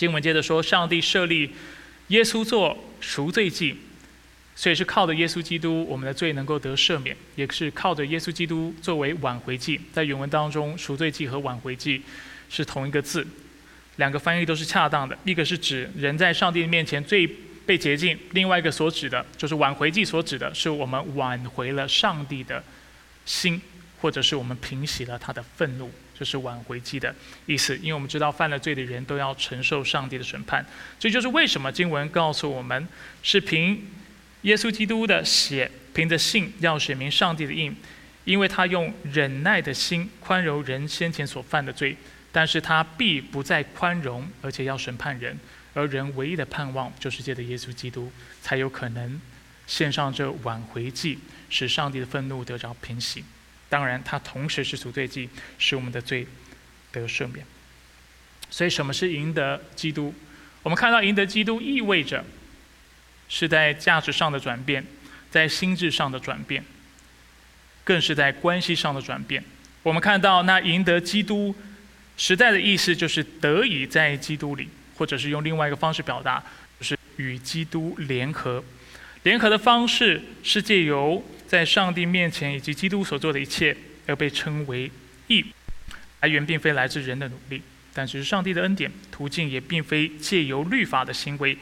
[0.00, 1.50] 经文接着说，上帝设立
[2.08, 3.76] 耶稣做赎罪祭，
[4.56, 9.78] 所以是靠着耶稣基督，我们的罪能够得赦免，也是靠着耶稣基督作为挽回祭。
[9.92, 12.00] 在原文当中，赎罪祭和挽回祭
[12.48, 13.26] 是同一个字，
[13.96, 15.18] 两个翻译都是恰当的。
[15.26, 17.28] 一个是指人在上帝面前最
[17.66, 22.64] 被洁净，另外一个所指的就是挽回祭所指的是我们挽回了上帝的
[23.26, 23.60] 心，
[24.00, 25.90] 或者是我们平息了他的愤怒。
[26.20, 30.62] 就是挽回祭的意思，因为我们知道犯了罪的人都要承受上帝的审判，
[30.98, 32.86] 这就是为什么经文告诉我们
[33.22, 33.88] 是凭
[34.42, 37.74] 耶稣基督的血，凭着信要显明上帝的印，
[38.26, 41.96] 因为他用忍耐的心宽容人先前所犯的罪，
[42.30, 45.40] 但是他必不再宽容，而且要审判人，
[45.72, 49.18] 而人唯一的盼望就是借着耶稣基督才有可能
[49.66, 53.24] 献上这挽回祭，使上帝的愤怒得着平息。
[53.70, 56.26] 当然，它同时是赎罪祭，使我们的罪
[56.90, 57.46] 得赦免。
[58.50, 60.12] 所以，什么是赢得基督？
[60.64, 62.24] 我们看到赢得基督意味着
[63.28, 64.84] 是在价值上的转变，
[65.30, 66.64] 在心智上的转变，
[67.84, 69.44] 更是在关系上的转变。
[69.84, 71.54] 我们看到那赢得基督
[72.16, 76.42] 时代的意思，就是得以在基督里，或者是用另外一个方式表达，
[76.80, 78.64] 就是与基督联合。
[79.22, 81.24] 联合的方式是借由。
[81.50, 84.88] 在上帝面前以及基督所做的一切，而被称为
[85.26, 85.44] 义，
[86.20, 87.60] 来源并非来自人的努力，
[87.92, 88.88] 但只是上帝的恩典。
[89.10, 91.58] 途径也并非借由律法的行为，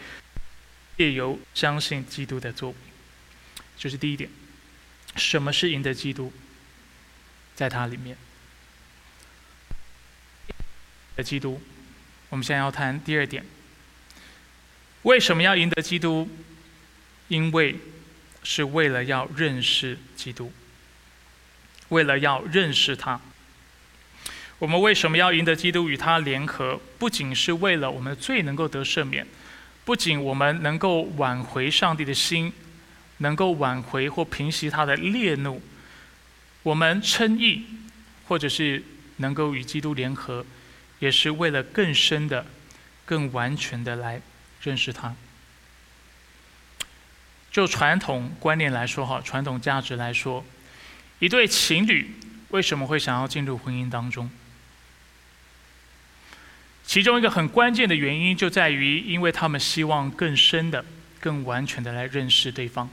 [0.98, 2.77] 借由相信基督的作为。
[3.79, 4.29] 这是第一点。
[5.16, 6.31] 什么是赢得基督？
[7.55, 8.14] 在它里面
[11.16, 11.62] 的基督。
[12.29, 13.42] 我们现在要谈第二点。
[15.05, 16.29] 为什么要赢得基督？
[17.29, 17.77] 因为。
[18.50, 20.50] 是为了要认识基督，
[21.90, 23.20] 为了要认识他。
[24.58, 26.80] 我们为什么要赢得基督与他联合？
[26.98, 29.26] 不仅是为了我们的罪能够得赦免，
[29.84, 32.50] 不仅我们能够挽回上帝的心，
[33.18, 35.61] 能够挽回或平息他的烈怒，
[36.62, 37.66] 我们称义，
[38.28, 38.82] 或者是
[39.18, 40.46] 能够与基督联合，
[41.00, 42.46] 也是为了更深的、
[43.04, 44.22] 更完全的来
[44.62, 45.14] 认识他。
[47.58, 50.44] 就传统观念来说，哈，传统价值来说，
[51.18, 52.14] 一对情侣
[52.50, 54.30] 为什么会想要进入婚姻当中？
[56.86, 60.84] 其中一个很关键的原因就在于，因为他们希望更深的、
[61.18, 62.88] 更完全的来认识对方。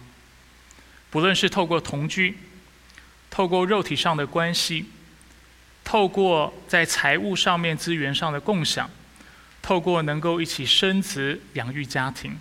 [1.12, 2.36] 不论是透过同居，
[3.30, 4.88] 透过肉体上的关系，
[5.84, 8.90] 透过在财务上面资源上的共享，
[9.62, 12.36] 透过能够一起生子养育家庭，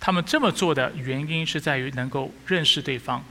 [0.00, 3.24] 他们这么做的原因是在于能够认识对方。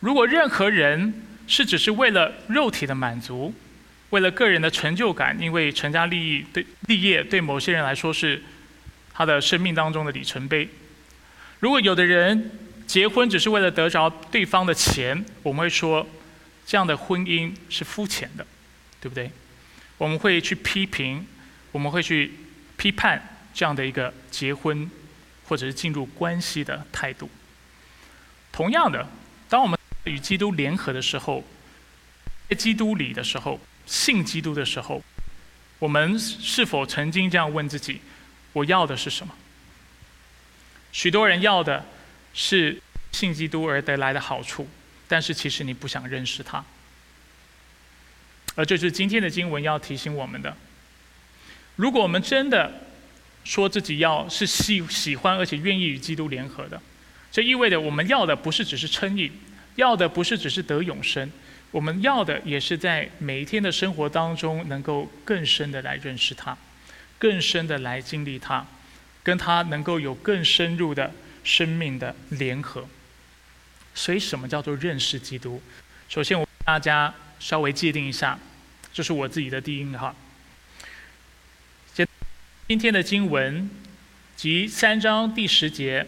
[0.00, 3.54] 如果任何人是只是为了肉体的满足，
[4.10, 8.42] 为了个人的成就感，因为成家立业对立业对某些人来说是
[9.12, 10.68] 他的生命当中的里程碑。
[11.60, 12.50] 如果有的人
[12.86, 16.06] 结婚只是为了得着对方的钱，我们会说
[16.66, 18.46] 这样的婚姻是肤浅的，
[19.00, 19.30] 对不对？
[19.98, 21.26] 我们会去批评，
[21.72, 22.32] 我们会去
[22.76, 24.88] 批判这样的一个结婚
[25.48, 27.28] 或者是进入关系的态度。
[28.52, 29.08] 同样的，
[29.48, 31.42] 当我们与基督联合的时候，
[32.48, 33.58] 在基督里的时候。
[33.88, 35.02] 信基督的时候，
[35.78, 38.02] 我们是否曾经这样问自己：
[38.52, 39.34] 我要的是什么？
[40.92, 41.86] 许多人要的
[42.34, 42.82] 是
[43.12, 44.68] 信基督而得来的好处，
[45.08, 46.62] 但是其实你不想认识他。
[48.56, 50.54] 而这是今天的经文要提醒我们的：
[51.76, 52.87] 如果我们真的
[53.48, 56.78] 说自己要是喜喜欢而且愿意与基督联合的，
[57.32, 59.32] 这意味着我们要的不是只是称义，
[59.76, 61.32] 要的不是只是得永生。
[61.70, 66.54] 我们要的也是在每一天的生活当中，能够更深的来认识他，
[67.18, 68.66] 更深的来经历他，
[69.22, 71.10] 跟他能够有更深入的
[71.42, 72.86] 生命的联合。
[73.94, 75.62] 所以，什么叫做认识基督？
[76.10, 78.38] 首先，我大家稍微界定一下，
[78.92, 80.14] 这是我自己的第一哈。
[82.68, 83.70] 今天的经文
[84.36, 86.06] 及三章第十节，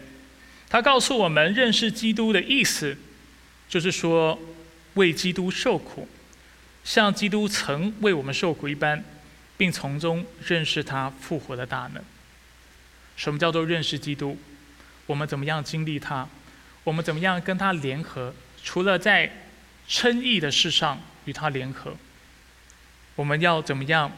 [0.69, 2.95] 他告诉我们认识基督的意思，
[3.67, 4.39] 就是说。
[4.95, 6.05] 为基督受苦，
[6.83, 9.01] 像基督曾为我们受苦一般，
[9.55, 12.03] 并从中认识他复活的大能。
[13.15, 14.37] 什么叫做认识基督？
[15.05, 16.27] 我们怎么样经历他？
[16.83, 18.35] 我们怎么样跟他联合？
[18.61, 19.31] 除了在
[19.87, 21.95] 称义的事上与他联合，
[23.15, 24.11] 我们要怎么样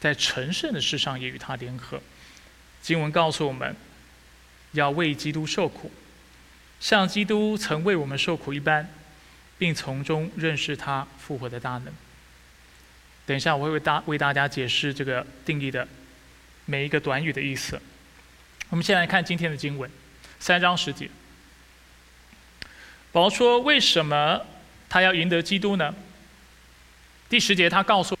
[0.00, 2.00] 在成圣的事上也与他联合？
[2.82, 3.76] 经文告诉我们，
[4.72, 5.92] 要为基督受苦，
[6.80, 8.88] 像基督曾为我们受苦一般。
[9.60, 11.92] 并从中认识他复活的大能。
[13.26, 15.86] 等一下，我会为大为大家解释这个定义的
[16.64, 17.78] 每一个短语的意思。
[18.70, 19.90] 我们先来看今天的经文，
[20.38, 21.10] 三章十节。
[23.12, 24.46] 保罗说：“为什么
[24.88, 25.94] 他要赢得基督呢？”
[27.28, 28.16] 第十节他告诉：“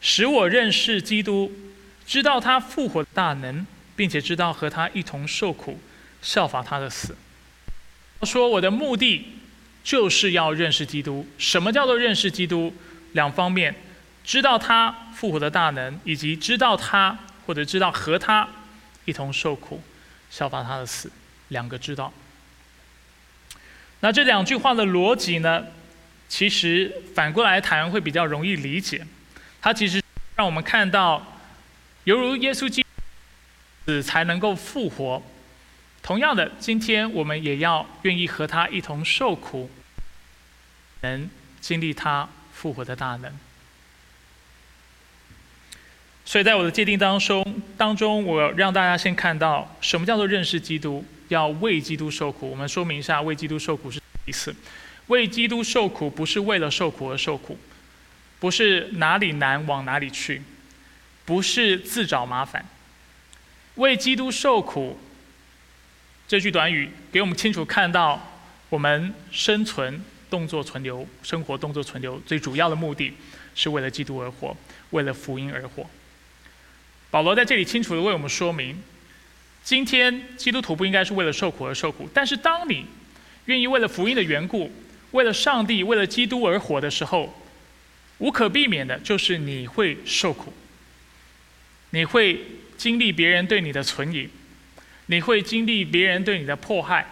[0.00, 1.52] 使我认识基督，
[2.06, 5.80] 知道他复活的大能，并且知道和他一同受苦，
[6.22, 7.16] 效法他的死。”
[8.22, 9.34] 说：“我的目的。”
[9.84, 11.26] 就是要认识基督。
[11.38, 12.74] 什么叫做认识基督？
[13.12, 13.74] 两方面，
[14.22, 18.46] 知道他复活的大能，以及知道他或者知道和他
[19.06, 19.80] 一同受苦，
[20.30, 21.10] 效法他的死，
[21.48, 22.12] 两个知道。
[24.00, 25.64] 那这两句话的逻辑呢？
[26.28, 29.06] 其实反过来谈会比较容易理解。
[29.60, 30.02] 它其实
[30.36, 31.40] 让我们看到，
[32.04, 32.88] 犹如耶稣基督
[33.86, 35.22] 死才能够复活，
[36.02, 39.70] 同样的，今天我们也要愿意和他一同受苦。
[41.02, 43.32] 能经历他复活的大能，
[46.24, 52.50] 所以在我的界定当中，当中我让大家先看到什么叫做认识基督，要为基督受苦。
[52.50, 54.52] 我们说明一下，为基督受苦是意思。
[55.06, 57.56] 为基督受苦不是为了受苦而受苦，
[58.40, 60.42] 不是哪里难往哪里去，
[61.24, 62.64] 不是自找麻烦。
[63.76, 64.98] 为基督受苦
[66.26, 70.02] 这句短语给我们清楚看到我们生存。
[70.30, 73.14] 动作存留，生活动作存留，最主要的目的
[73.54, 74.54] 是为了基督而活，
[74.90, 75.88] 为了福音而活。
[77.10, 78.78] 保罗在这里清楚的为我们说明：
[79.64, 82.84] 今天基督徒不应该是为了受苦而受苦，但是当你
[83.46, 84.70] 愿意为了福音的缘故，
[85.12, 87.34] 为了上帝，为了基督而活的时候，
[88.18, 90.52] 无可避免的就是你会受苦，
[91.90, 92.44] 你会
[92.76, 94.28] 经历别人对你的存疑，
[95.06, 97.06] 你会经历别人对你的迫害。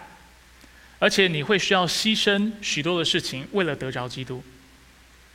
[0.99, 4.43] 而且你会需要牺牲许多的事情，为了得着基督。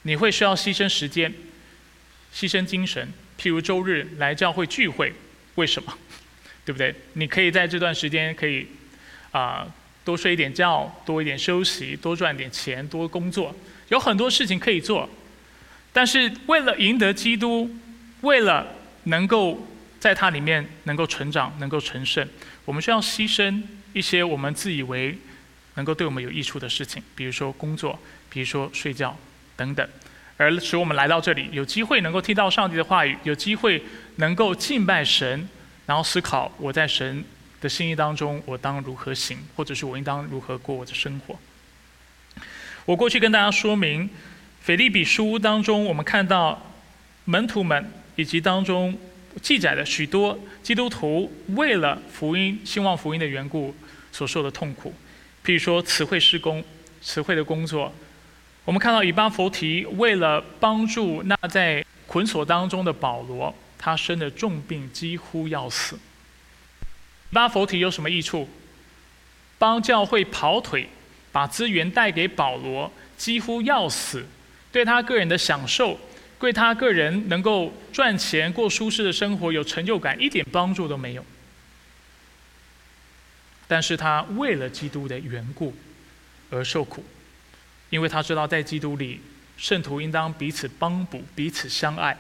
[0.03, 1.33] 你会需要牺牲时间，
[2.35, 5.13] 牺牲精神，譬如周日来教会聚会，
[5.55, 5.97] 为什么？
[6.67, 6.93] 对不对？
[7.13, 8.67] 你可以在这段时间可以
[9.31, 9.73] 啊
[10.05, 13.55] 多睡一点觉，多一点休息，多赚点钱，多工作，
[13.89, 15.09] 有很多事情可以做。
[15.93, 17.71] 但是为了赢得基督，
[18.23, 18.67] 为了
[19.05, 19.67] 能够
[20.01, 22.29] 在它里面能够成长，能够成圣，
[22.65, 23.63] 我们需要牺牲
[23.93, 25.19] 一些我们自以为。
[25.75, 29.17] 能够对我们有益处的事情，比如说工作，比如说睡觉
[29.57, 29.89] 等等，
[30.37, 33.83] 而使我们来到这里，有机会能够听到上帝的话语，有机会
[34.17, 35.49] 能够敬拜神，
[35.87, 37.25] 然后思考我在神
[37.63, 41.39] 的心意当中，我当如何行，或者是我应当如何过我的生活。
[42.85, 44.11] 我过去跟大家说明，
[44.63, 46.73] 腓利比书当中，我们看到
[47.25, 48.97] 门徒们以及当中
[49.41, 53.75] 记载的许多基督徒为了福音、兴旺福音的缘故
[54.13, 54.95] 所受的痛苦，
[55.45, 56.63] 譬如说词汇施工、
[57.01, 57.93] 词汇的工作。
[58.65, 65.97] 我们看到以巴弗提为了帮助那在捆锁当中的保罗，他生的重病几乎要死。
[65.97, 68.49] 以巴弗提有什么益处？
[69.59, 70.89] 帮教会跑腿，
[71.33, 74.25] 把资源带给保罗，几乎要死，
[74.73, 76.01] 对他个人的享受，
[76.41, 81.25] 对他个人能够赚钱过舒适的生活有成就感，一点帮助都没有。
[83.69, 85.75] 但是他为了基督的缘故
[86.51, 87.05] 而受苦。
[87.91, 89.21] 因为他知道，在基督里，
[89.59, 92.17] 圣徒应当彼此帮补、彼此相爱。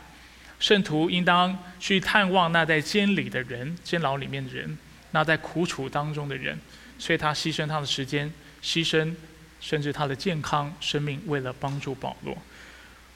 [0.60, 4.76] 圣徒应当去探望那在监里的人、监牢里面的人，
[5.12, 6.58] 那在苦楚当中的人。
[6.98, 8.30] 所以他牺牲他的时间，
[8.62, 9.14] 牺牲
[9.62, 12.36] 甚至他的健康、生命，为了帮助保罗。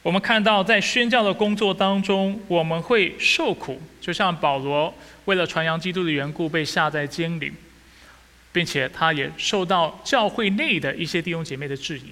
[0.03, 4.95] 我们看到，在宣教的工作当中，我们会受苦，就像保罗
[5.25, 7.53] 为了传扬基督的缘故被下在监里，
[8.53, 12.05] 并且他也受到教会内的一些弟兄姐妹的质疑。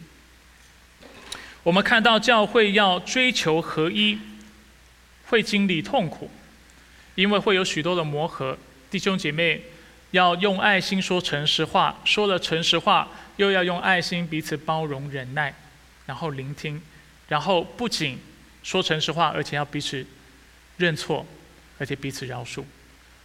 [1.63, 4.19] 我们看到教会要追求合一，
[5.29, 6.29] 会经历痛苦，
[7.15, 8.59] 因为会有许多的磨合。
[8.91, 9.63] 弟兄姐妹
[10.11, 15.55] 要用爱心说诚实话，说了诚实话，又要用爱心彼此包容忍耐，
[16.07, 16.81] 然后聆听，
[17.29, 18.19] 然后不仅
[18.63, 20.07] 说诚实话，而且要彼此
[20.77, 21.27] 认错，
[21.79, 22.65] 而且彼此饶恕。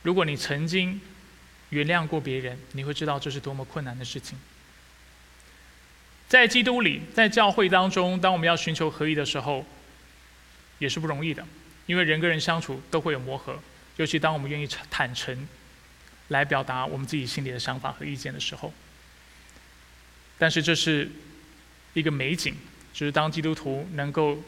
[0.01, 0.99] 如果你曾经
[1.69, 4.37] 原谅过别人，你会知道这是多么困难的事情。
[6.27, 9.65] 在基督里，在教会当中，当我们要寻求合一的时候，
[10.77, 11.45] 也是不容易的，
[11.85, 13.59] 因为人跟人相处都会有磨合，
[13.97, 15.47] 尤其当我们愿意坦诚
[16.29, 18.73] 来表达我们自己心里的想法和意见的时候。
[20.39, 21.07] 但是这是
[21.93, 22.55] 一个美景，
[22.91, 24.41] 就是当基督徒能够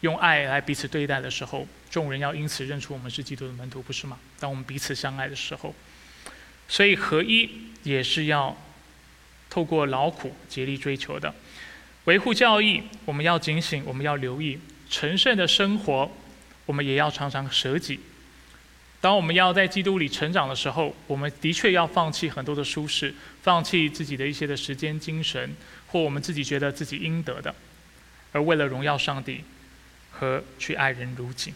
[0.00, 4.18] 用爱来彼此对待的时候，众人要因此认出我们是基督的门徒，不是吗？
[4.38, 5.74] 当我们彼此相爱的时候，
[6.68, 7.48] 所以合一
[7.84, 8.54] 也是要。
[9.48, 11.32] 透过劳苦竭力追求的
[12.04, 14.58] 维护教义，我们要警醒，我们要留意
[14.90, 16.10] 成圣的生活，
[16.66, 18.00] 我们也要常常舍己。
[19.00, 23.14] 当我们要在基督里成长的时候，我们的确要放弃很多的舒适，
[23.46, 25.54] 放弃自己的一些的时间、精神，
[25.86, 27.54] 或我们自己觉得自己应得的，
[28.32, 29.44] 而为了荣耀上帝
[30.10, 31.54] 和去爱人如己。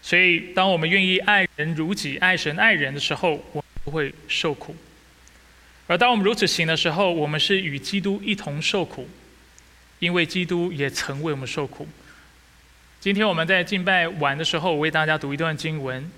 [0.00, 4.76] 所以，当我们愿意爱人如己、爱神爱人的时候，我不会受苦。
[5.88, 9.08] 而当我们如此行的时候，我们是与基督一同受苦，
[9.98, 11.88] 因为基督也曾为我们受苦。
[13.00, 16.08] 今天我们在敬拜晚的时候，我为大家读一段经文，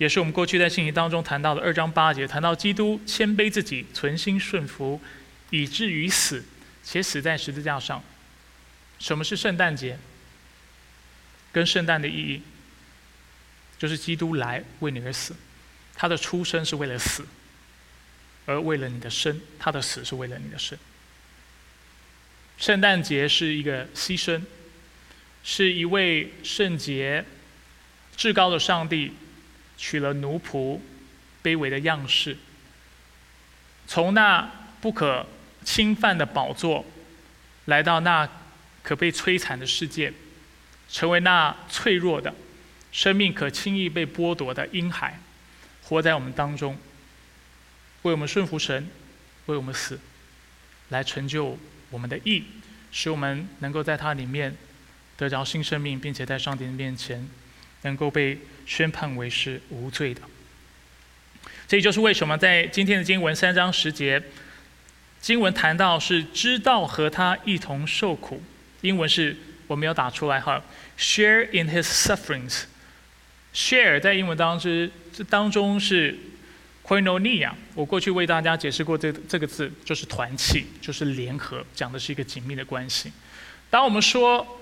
[0.00, 4.98] 也是我们过去在信息当中谈到的二章八节，谈到基督谦卑自己，存心顺服，
[5.50, 6.42] 以至于死，
[6.82, 8.02] 且死在十字架上。
[8.98, 9.98] 什么是圣诞节？
[11.52, 12.40] 跟圣诞的意义，
[13.78, 15.36] 就是基督来为你而死，
[15.94, 17.26] 他的出生是为了死。
[18.46, 20.78] 而为了你的生，他的死是为了你的生。
[22.56, 24.40] 圣诞节是一个牺牲，
[25.44, 27.22] 是一位圣洁、
[28.16, 29.12] 至高的上帝
[29.82, 30.78] 取了奴仆、
[31.42, 32.36] 卑微的样式，
[33.86, 35.26] 从那不可
[35.64, 36.84] 侵犯的宝座，
[37.64, 38.28] 来到那
[38.82, 40.12] 可被摧残的世界，
[40.90, 42.34] 成为那脆弱的
[42.92, 45.18] 生命可轻易被剥夺的婴孩，
[45.82, 46.76] 活在我们当中。
[48.02, 48.86] 为我们顺服神，
[49.46, 49.98] 为我们死，
[50.90, 51.58] 来成就
[51.88, 52.44] 我们的义，
[52.92, 54.54] 使我们能够在它里面
[55.16, 57.26] 得着新生命，并且在上帝的面前
[57.82, 58.38] 能够被
[58.70, 60.20] 宣判为是无罪的。
[61.66, 64.22] 这也就是为什么在今天的经文三章十节，
[65.20, 68.40] 经文谈到是知道和他一同受苦，
[68.82, 70.62] 英文是我没有打出来哈
[70.96, 72.62] ，share in his sufferings。
[73.52, 76.16] share 在英文当中这当中是。
[76.82, 83.12] q u i n o n i a 我过去为大家解释过这这个字，就是团契，就是联合，讲的是一个紧密的关系。
[83.68, 84.59] 当我们说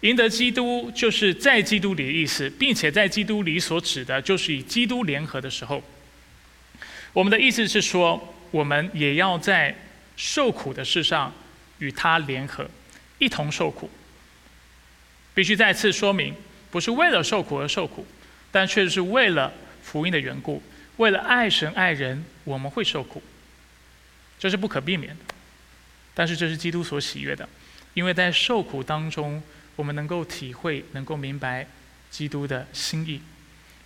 [0.00, 5.82] 赢得基督，就是在基督里的意思，并且在基督里所指的，就是与基督联合的时候，
[7.12, 9.76] 我们的意思是说，我们也要在
[10.16, 11.32] 受苦的事上
[11.78, 12.68] 与他联合，
[13.18, 13.90] 一同受苦。
[15.34, 16.34] 必须再次说明，
[16.70, 18.06] 不是为了受苦而受苦，
[18.50, 20.62] 但却是为了福音的缘故。
[20.96, 23.22] 为了爱神爱人，我们会受苦，
[24.38, 25.34] 这是不可避免的。
[26.12, 27.48] 但是这是基督所喜悦的，
[27.94, 29.42] 因为在受苦当中，
[29.80, 31.66] 我们能够体会、能够明白
[32.10, 33.22] 基督的心意。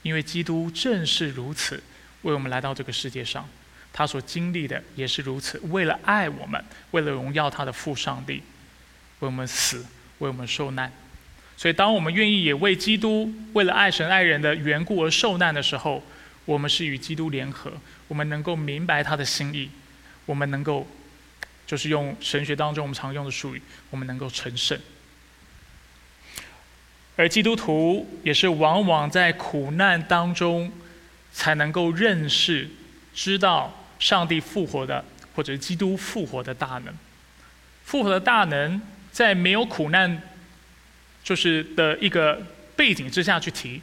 [0.03, 1.81] 因为基督正是如此，
[2.23, 3.49] 为我们来到这个世界上，
[3.93, 5.57] 他所经历的也是如此。
[5.71, 8.43] 为了爱我们，为了荣耀他的父上帝，
[9.21, 9.87] 为我们死，
[10.19, 10.91] 为我们受难。
[11.57, 16.03] 所以，当我们愿意也为基督、为了爱神爱人的缘故而受难的时候，
[16.45, 17.73] 我们是与基督联合。
[18.09, 19.71] 我们能够明白他的心意，
[20.27, 20.89] 我们能够，
[21.67, 24.77] 就是用神学当中我们常用的术语，我们能够成圣。
[27.17, 30.73] 而基督徒也是往往在苦难当中，
[31.33, 32.69] 才能够认识、
[33.15, 35.05] 知道上帝复活的，
[35.35, 36.93] 或者基督复活的大能。
[37.85, 38.81] 复活的大能，
[39.13, 40.23] 在没有苦难，
[41.23, 42.43] 就是的一个
[42.75, 43.81] 背景之下去提，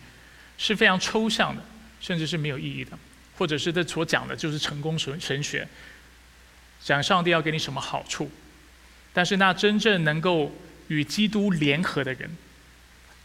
[0.58, 1.64] 是非常抽象的，
[2.02, 2.98] 甚至是没有意义的，
[3.38, 5.66] 或者是这所讲的就是成功神神学，
[6.84, 8.30] 讲上帝要给你什么好处，
[9.14, 10.52] 但是那真正能够
[10.90, 12.30] 与基督联合的人。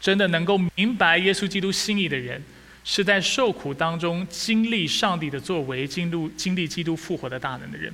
[0.01, 2.43] 真的能够明白耶稣基督心意的人，
[2.85, 7.93] 是在受苦当中经历上帝的作为，经历经历基督复活的大能的人。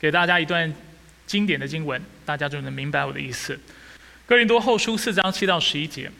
[0.00, 0.72] 给大家一段
[1.26, 3.58] 经典的经文，大家就能明白我的意思。
[4.24, 6.10] 哥林多后书四章七到十一节，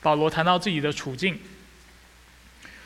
[0.00, 1.38] 保罗谈到自己的处境。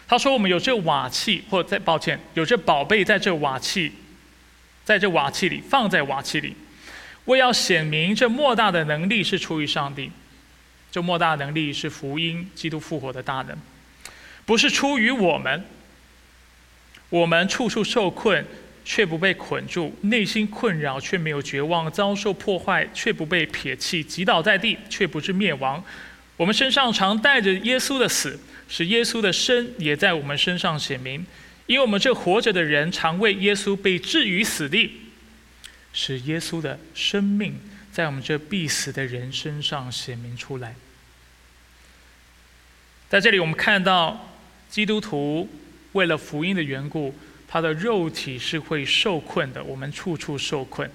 [0.08, 3.92] 他说：“我们有这瓦器，或在抱歉，有这宝贝在这瓦器，
[4.84, 6.54] 在这瓦器里，放在瓦器里，
[7.26, 10.10] 为要显明这莫大的能力是出于上帝。”
[10.96, 13.54] 这莫大能力是福音，基督复活的大能，
[14.46, 15.62] 不是出于我们。
[17.10, 18.42] 我们处处受困，
[18.82, 25.84] 却不被捆住；内心困扰，却没有绝望；遭受破坏，却不被撇弃；击倒在地，却不是灭亡。
[26.38, 31.26] 我们身上常带着耶稣的死，使耶稣的生也在我们身上显明。
[31.66, 34.92] 因为我们这活着的人，常为耶稣被置于死地，
[35.92, 37.60] 使耶稣的生命
[37.92, 40.74] 在我们这必死的人身上显明出来。
[43.08, 44.34] 在这里，我们看到
[44.68, 45.48] 基督徒
[45.92, 47.14] 为了福音的缘故，
[47.46, 50.90] 他的肉体是会受困的，我们处处受困。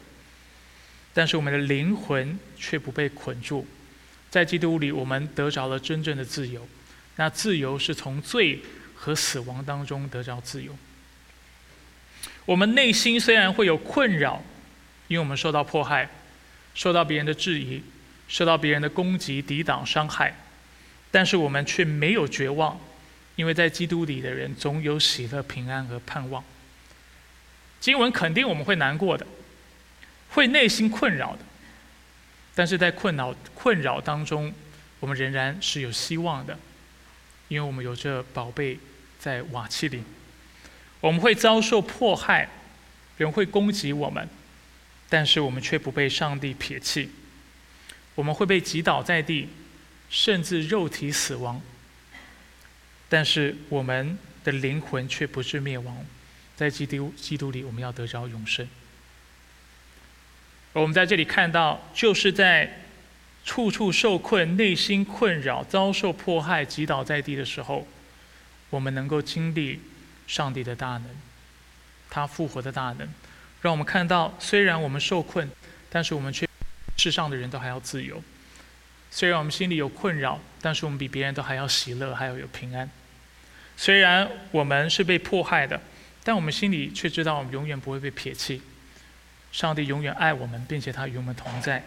[1.14, 3.66] 但是我们的灵魂却不被捆住，
[4.30, 6.68] 在基督里，我们得着了真正的自由。
[7.16, 8.60] 那自由是从罪
[8.94, 10.76] 和死亡当中得着自由。
[12.46, 14.44] 我们内心虽然会有困扰，
[15.08, 16.10] 因为我们受到迫害，
[16.74, 17.82] 受到别人的质疑，
[18.28, 20.36] 受到别人的攻击、抵挡、伤害。
[21.12, 22.80] 但是我们却没有绝望，
[23.36, 26.44] 因为在基督里的人总有喜乐、平安和盼望。
[27.82, 29.28] 经文肯定我们会难过的，
[30.30, 31.40] 会内心困扰的，
[32.56, 34.54] 但是在困扰困扰当中，
[35.00, 36.58] 我们仍然是有希望的，
[37.50, 38.80] 因为我们有这宝贝
[39.20, 40.04] 在瓦器里。
[41.02, 42.48] 我们会遭受迫害，
[43.18, 44.30] 人会攻击我们，
[45.10, 47.10] 但是我们却不被上帝撇弃。
[48.14, 49.50] 我们会被击倒在地。
[50.12, 51.62] 甚至肉体死亡，
[53.08, 56.06] 但是我们的灵魂却不是灭亡，
[56.58, 58.68] 在基督基督里，我们要得着永生。
[60.74, 62.82] 而我们在这里看到，就是在
[63.46, 67.88] 处处受困、内心困扰、遭受迫害、击倒在地的时候，
[68.70, 69.80] 我们能够经历
[70.28, 71.06] 上帝的大能，
[72.10, 73.08] 他复活的大能，
[73.62, 75.50] 让我们看到，虽然我们受困，
[75.90, 76.48] 但是我们却
[76.98, 78.22] 世上的人都还要自由。
[79.12, 82.90] 虽然我们心里有困扰，但是我们比别人都还要喜乐，还要有平安。
[83.76, 85.80] 虽然我们是被迫害的，
[86.24, 88.62] 但我们心里却知道我们永远不会被撇弃。
[89.52, 91.84] 上帝永远爱我们，并且他与我们同在。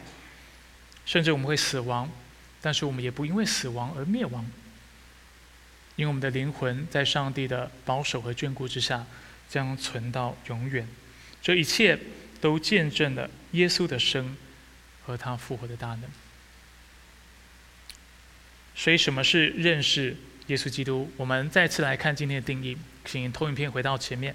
[1.07, 2.11] 甚至我们会死亡，
[2.61, 4.45] 但是我们也不因为死亡而灭亡，
[5.97, 9.07] 因为我们的灵魂在上帝的保守和眷顾之下，
[9.49, 10.87] 将存到永远。
[11.41, 11.99] 这一切
[12.41, 14.37] 都见证了耶稣的生
[15.07, 16.03] 和他复活的大能。
[18.75, 20.16] 所以，什么是认识
[20.49, 21.11] 耶稣基督？
[21.16, 22.77] 我们再次来看今天的定义。
[23.05, 24.35] 请投影片回到前面。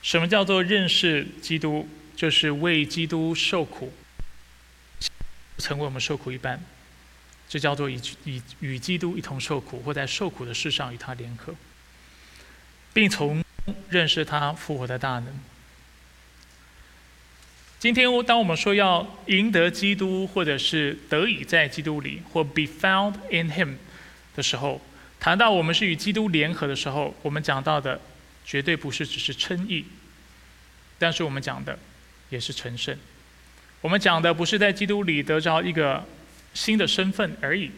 [0.00, 1.88] 什么叫做认识基督？
[2.14, 3.92] 就是为基督受苦，
[5.58, 6.62] 成为我们受苦一般。
[7.48, 11.54] 这叫做以以与基督一同受苦，或在受苦的事上与他联合，
[12.94, 13.44] 并从
[13.88, 15.51] 认识他复活的大能。
[17.82, 23.74] 今天，当我们说要赢得基督，或者是得以在基督里，或 be found in Him
[24.36, 24.80] 的时候，
[25.18, 28.00] 谈到我们是与基督联合的时候，我们讲到的
[28.44, 29.84] 绝对不是只是称义，
[30.96, 31.76] 但是我们讲的
[32.30, 32.96] 也是成圣。
[33.80, 36.06] 我们讲的不是在基督里得着一个
[36.54, 37.68] 新的身份而已，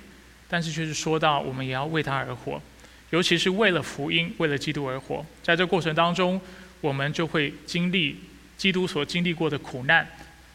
[0.46, 2.60] 但是却是说到我们也要为他而活，
[3.08, 5.24] 尤其是为了福音，为了基督而活。
[5.42, 6.38] 在这过程当中，
[6.82, 8.18] 我们就会经历。
[8.56, 10.08] 基督所经历过的苦难，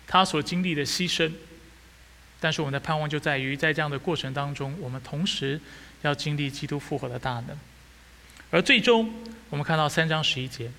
[0.07, 1.31] 他所经历的牺牲，
[2.39, 5.59] 但是我们的盼望就在于，在这样的过程当中，我们同时
[6.01, 7.57] 要经历基督复活的大能。
[8.51, 9.13] 而最终，
[9.49, 10.71] 我们看到三章十一节，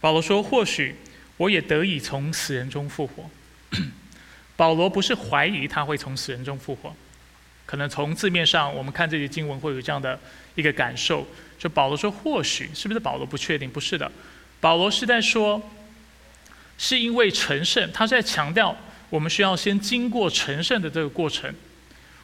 [0.00, 0.96] 保罗说：“或许
[1.36, 3.30] 我也得以从死人中复活。
[4.56, 6.94] ”保罗不是怀疑他会从死人中复活，
[7.64, 10.18] 可能从字面上我们看这些经文会有这样的
[10.54, 11.26] 一个感受，
[11.58, 14.10] 就保罗说：“或许是不是？”保罗不确定，不是的，
[14.60, 15.62] 保罗是在说，
[16.76, 18.76] 是因为成圣，他是在强调
[19.08, 21.54] 我们需要先经过成圣的这个过程，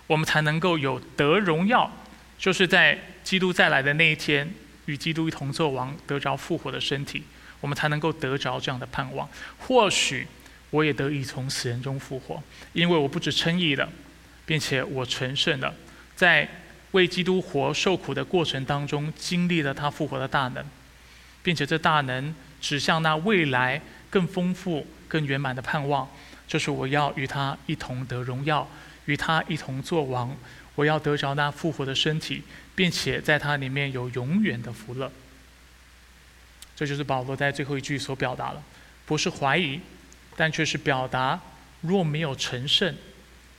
[0.07, 1.91] 我们才能够有得荣耀。
[2.39, 4.53] 就是在基督再来的那一天，
[4.84, 7.22] 与基督一同作王，得着复活的身体，
[7.61, 9.26] 我们才能够得着这样的盼望。
[9.59, 10.26] 或许
[10.68, 12.43] 我也得以从死人中复活，
[12.74, 13.89] 因为我不止称义了，
[14.45, 15.74] 并且我成圣了，
[16.14, 16.47] 在
[16.91, 20.62] 为基督活受苦的过程当中，经历了他复活的大能，
[21.47, 23.80] 并且这大能指向那未来
[24.11, 26.09] 更丰富、更圆满的盼望，
[26.49, 28.68] 就是我要与他一同得荣耀，
[29.05, 30.36] 与他一同作王。
[30.74, 32.42] 我要得着那复活的身体，
[32.74, 35.12] 并且在它里面有永远的福乐。
[36.74, 38.61] 这就是保罗在最后一句所表达了，
[39.07, 39.80] 不是怀疑，
[40.34, 41.40] 但却是表达：
[41.82, 42.92] 若没有成圣，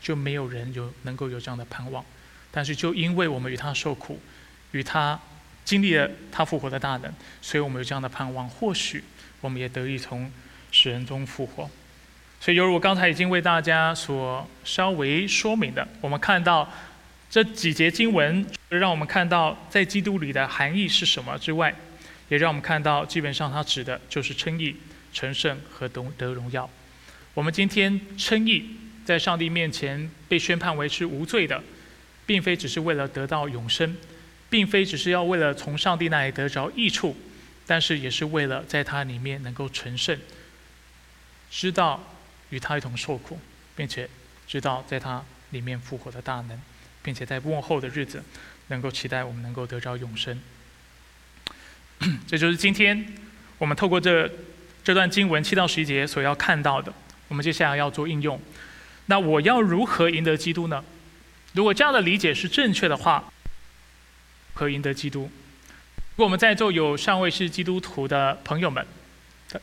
[0.01, 2.03] 就没有人有能够有这样的盼望。
[2.51, 4.19] 但是就因为我们与他受苦，
[4.73, 5.17] 与他
[5.67, 8.47] 经历了他复活的大能，所以我们有这样的盼望。
[8.47, 9.03] 或许
[9.41, 10.31] 我们也得以从
[10.71, 11.69] 死人中复活。
[12.39, 16.71] 所以，犹如我刚才已经为大家所稍微说明的，我们看到。
[17.29, 21.75] 这几节经文让我们看到在基督里的含义是什么之外，
[22.29, 24.73] 也让我们看到基本上它指的就是称义、
[25.11, 26.69] 成圣和得得荣耀。
[27.33, 31.61] 我们今天称义，在上帝面前被宣判为是无罪的，
[32.25, 33.97] 并非只是为了得到永生，
[34.49, 37.15] 并非只是要为了从上帝那里得着益处，
[37.65, 40.19] 但是也是为了在他里面能够成圣，
[41.49, 42.03] 知道
[42.49, 43.39] 与他一同受苦，
[43.75, 44.09] 并且
[44.47, 46.59] 知道在他里面复活的大能。
[47.03, 48.21] 并且在幕后的日子，
[48.67, 50.41] 能够期待我们能够得着永生。
[52.27, 53.15] 这就是今天
[53.57, 54.29] 我们透过这
[54.83, 56.93] 这段经文七到十一节所要看到的。
[57.29, 58.37] 我们接下来要做应用。
[59.05, 60.83] 那我要如何赢得基督呢？
[61.53, 63.31] 如果这样的理解是正确的话，
[64.57, 65.29] 可赢得基督。
[66.15, 68.83] 如果我们在座有尚未是基督徒的朋友们，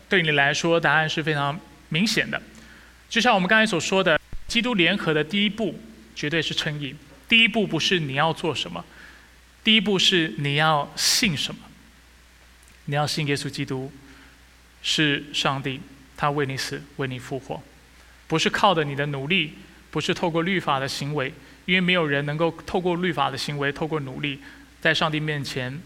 [0.08, 2.40] 对你来说答案是非常明显的。
[3.08, 5.78] 就像我们刚才所说的，基督联合的第一步
[6.14, 6.94] 绝对是称义。
[7.28, 8.84] 第一步不是你要做什么，
[9.64, 11.60] 第一步是你要信什么。
[12.84, 13.90] 你要信耶稣基督
[14.82, 15.80] 是上帝，
[16.16, 17.60] 他为你死，为你复活，
[18.28, 19.54] 不是靠着你的努力，
[19.90, 21.32] 不是透过律法的行为，
[21.64, 24.38] 因为没有人能够透过律法的行为，透过努力，
[24.84, 25.80] 在上帝面前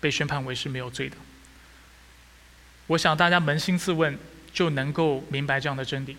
[0.00, 1.18] 被宣判为是没有罪的。
[2.86, 4.18] 我想大家扪心自问，
[4.54, 6.16] 就能够明白这样的真理。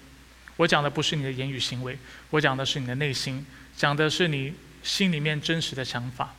[0.55, 1.97] 我讲的不是你的言语行为，
[2.29, 3.43] 我讲的是你的内心。
[3.75, 4.53] 讲的是你
[4.83, 6.35] 心里面真实的想法。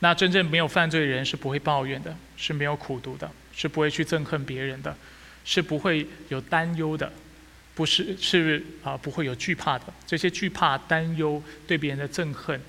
[0.00, 4.94] 那真正没有犯罪的人是不会抱怨的，是没有苦读的，是不会去憎恨别人的，
[5.46, 7.10] 是不会有担忧的，
[7.74, 9.86] 不是是啊不会有惧怕的。
[10.06, 12.60] 这些惧怕、担忧、对别人的憎恨，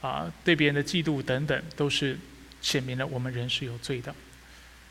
[0.00, 2.18] 啊对别人的嫉妒等等，都是
[2.60, 4.14] 显明了我们人是有罪的，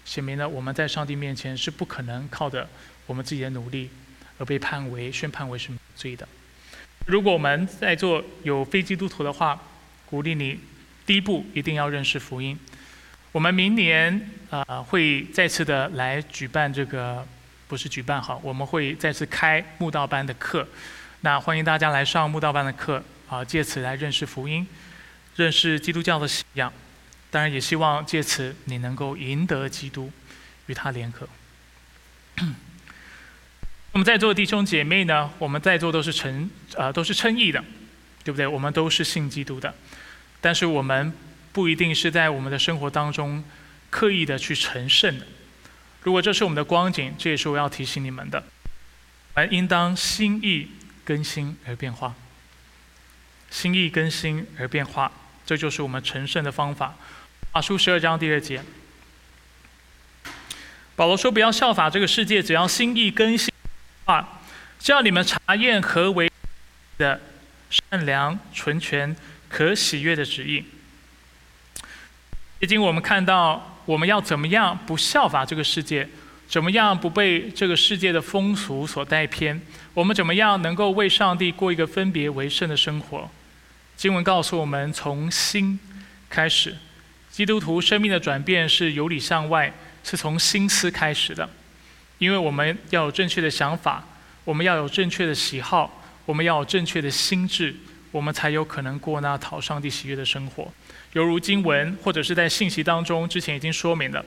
[0.05, 2.67] 显明了我们在上帝面前是不可能靠着
[3.05, 3.89] 我们自己的努力
[4.37, 6.27] 而被判为宣判为是罪的。
[7.05, 9.59] 如果我们在座有非基督徒的话，
[10.05, 10.59] 鼓励你
[11.05, 12.57] 第一步一定要认识福音。
[13.31, 17.25] 我们明年啊会再次的来举办这个，
[17.67, 20.67] 不是举办哈，我们会再次开慕道班的课。
[21.21, 24.65] 那欢迎大家来上慕道班的课啊，借此来认识福音，
[25.39, 26.71] 认识基督教的信仰。
[27.31, 30.11] 当然也希望借此你能够赢得基督，
[30.65, 31.27] 与他联合。
[33.93, 37.63] 我们在座的弟兄姐妹呢，我们在座都是诚呃都是称义的，
[38.23, 38.45] 对不对？
[38.45, 39.73] 我们都是信基督的，
[40.41, 41.13] 但是我们
[41.53, 43.43] 不一定是在我们的生活当中
[43.89, 45.25] 刻意的去成圣的。
[46.01, 48.43] 如果这是我们的光景，这也是我要提醒你们的，
[49.33, 50.69] 而应当心意
[51.05, 52.15] 更新而变化，
[53.51, 55.11] 心意更新而变化，
[55.49, 56.93] 这就是我们成圣的方法。
[57.53, 58.61] 啊，书十二章第二节，
[60.95, 63.51] 保罗说：“不要效法这个世界，只要心意更新。”
[64.05, 64.41] 啊，
[64.77, 66.31] 叫你们查验何为
[66.99, 67.19] 的
[67.71, 69.15] 善良、纯全、
[69.47, 70.63] 可喜悦的旨意。
[72.59, 76.07] 已经我们看到，我们要怎么样不效法这个世界？
[76.47, 79.59] 怎么样不被这个世界的风俗所带偏？
[79.95, 83.27] 我们怎么样能够为上帝过一个分别为圣的生活？
[83.99, 85.77] 经文告诉我们，从心
[86.29, 86.73] 开始，
[87.29, 89.73] 基督徒生命的转变是由里向外，
[90.05, 91.49] 是从心思开始的。
[92.17, 94.07] 因为我们要有正确的想法，
[94.45, 97.75] 我们要有正确的喜好，我们要有正确的心智，
[98.11, 100.71] 我们才有可能过那讨上帝喜悦的生活。
[101.11, 104.23] 犹如经文或者是在信息当中之前已经说明了，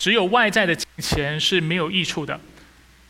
[0.00, 2.40] 只有外在的钱是没有益处的，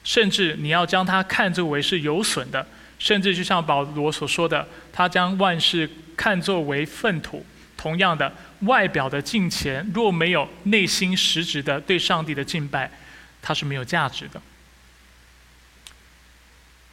[0.02, 2.66] 甚至你要将它看作为是有损的，
[3.04, 5.86] 甚至就像保罗所说的，他将万事
[6.16, 7.44] 看作为粪土。
[7.76, 12.90] 同样的，外表的敬虔若没有内心实质的对上帝的敬拜，
[13.42, 14.40] 它是没有价值的。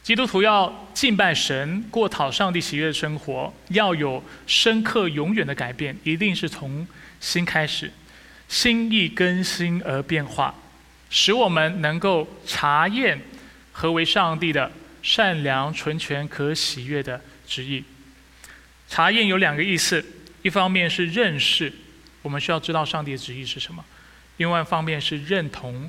[0.02, 6.86] 基督徒要敬拜神，过讨上帝喜悦的生活，要有深刻永远的改变，一定是从
[7.20, 7.90] 心开始，
[8.48, 10.54] 心意更新而变化，
[11.08, 13.18] 使我们能够查验
[13.72, 14.70] 何为上帝的
[15.02, 17.84] 善良、纯全、可喜悦的旨意。
[18.88, 20.04] 查验有两个意思。
[20.42, 21.72] 一方面是认识，
[22.20, 23.80] 我们需要知道上帝的旨意是什么；
[24.38, 25.88] 另外一方面是认同、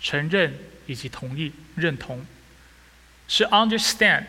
[0.00, 2.24] 承认以及同意、认同，
[3.28, 4.24] 是 understand，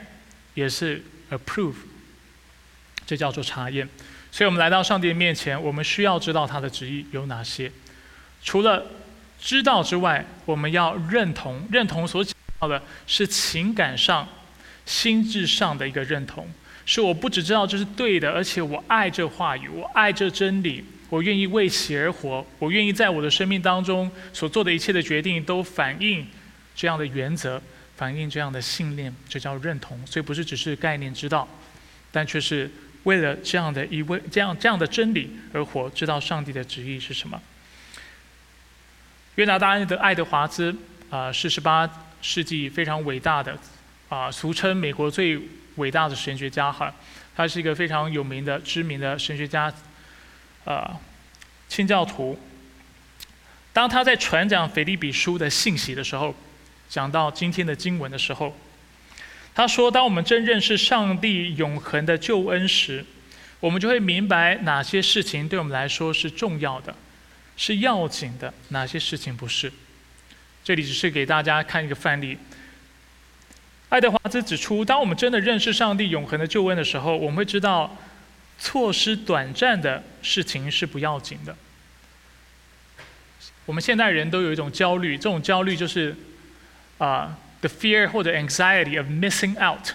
[0.53, 1.01] 也是
[1.31, 1.75] approve，
[3.05, 3.87] 这叫做查验。
[4.33, 7.71] 所以我们来到上帝的面前，我们需要知道他的旨意有哪些。
[8.43, 8.85] 除了
[9.39, 12.21] 知道之外，我们要认同，认同所
[12.63, 14.27] 到的是情感上、
[14.85, 16.47] 心智上的一个认同。
[16.85, 26.27] 是我不只知道这是对的，而且我爱这话语，我爱这真理，我愿意为其而活，我愿意在我的生命当中所做的一切的决定都反映
[26.75, 27.61] 这样的原则，
[27.95, 29.99] 反映这样的信念，这叫认同。
[30.05, 31.47] 所以不是只是概念知道，
[32.11, 32.69] 但却是
[33.03, 37.41] 为了这样的一位这样这样的真理而活，知道上帝的旨意是什么。
[39.35, 40.75] 约拿大的爱德华兹
[41.09, 41.89] 啊，是十八
[42.23, 43.55] 世纪非常伟大的
[44.09, 45.39] 啊，俗称美国最。
[45.77, 46.93] 伟大的神学家哈，
[47.35, 49.73] 他是一个非常有名的、知名的神学家，
[50.65, 50.87] 呃，
[51.67, 52.37] 清教徒。
[53.73, 56.35] 当他在传讲腓立比书的信息的时候，
[56.87, 58.55] 讲到今天的经文的时候，
[59.55, 63.03] 他说：“当我们真认识上帝永恒的救恩时，
[63.59, 66.95] 我们就会明白哪些事情对我们来说是重要的，
[67.57, 69.73] 是要紧的，哪些事情不是。”
[70.63, 72.37] 这里只是给大家看一个范例。
[73.89, 77.95] 爱德华兹指出，当我们真的认识上帝永恒的救恩的时候，我们会知道，
[78.57, 81.55] 错失短暂的事情是不要紧的。
[83.65, 86.15] 我们现代人都有一种焦虑，这种焦虑就是
[86.97, 89.91] 啊，the fear 或者 anxiety of missing out，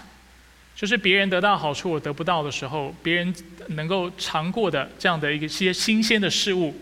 [0.75, 3.35] 就是别人得到好处我得不到的时候，别人
[3.67, 6.79] 能够尝过的这样的一个些新鲜的事物，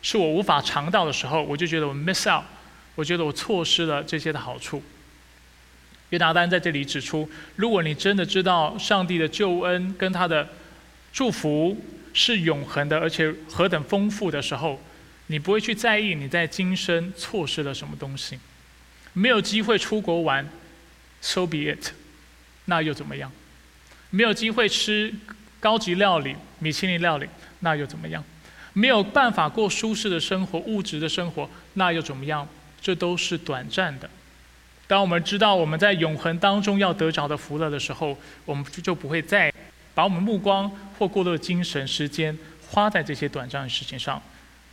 [0.00, 2.44] 是我无法尝到的时候，我就觉得我 miss out，
[2.94, 4.82] 我觉得我错失了这些的好处。
[6.10, 10.48] 约拿丹在这里指出，如果你真的知道上帝的救恩跟他的
[11.12, 11.76] 祝福
[12.12, 14.80] 是永恒的，而且何等丰富的时候，
[15.28, 18.38] 你不会去在意你在今生错失了什么东西。
[19.12, 20.48] 没有机会出国玩
[21.20, 21.92] ，so be it，
[22.66, 23.32] 那又怎么样？
[24.10, 25.12] 没有机会吃
[25.58, 27.26] 高级料理、米其林料理，
[27.60, 28.22] 那又怎么样？
[28.72, 32.46] 没有办法过舒适的生活、物质的生活，那又怎么样？
[32.84, 34.08] 这都是短暂的。
[34.86, 38.14] 当我们知道我们在永恒当中要得着的福乐的时候，
[38.44, 39.50] 我们就不会再
[39.94, 42.36] 把我们目光或过多的精神时间
[42.68, 44.20] 花在这些短暂的事情上。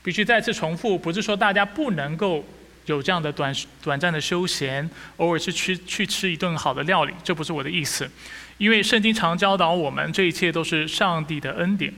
[0.04, 2.44] 必须再次重复，不是说大家不能够
[2.88, 8.10] 有这样的短短暂的休闲，偶尔是去去吃一顿好的料理，这不是我的意思。
[8.58, 11.94] 因为圣经常教导我们，这一切都是上帝的恩典，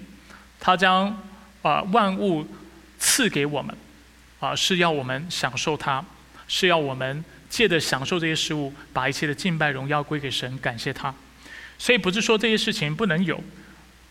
[0.59, 1.19] 他将
[1.63, 2.45] 啊万物
[2.99, 3.75] 赐给我们，
[4.47, 6.03] 啊是要我们享受它，
[6.47, 7.23] 是要我们。
[7.53, 11.13] 借着享受这些事物，把一切的敬拜荣耀归给神，感谢他。
[11.77, 13.39] 所以不是说这些事情不能有，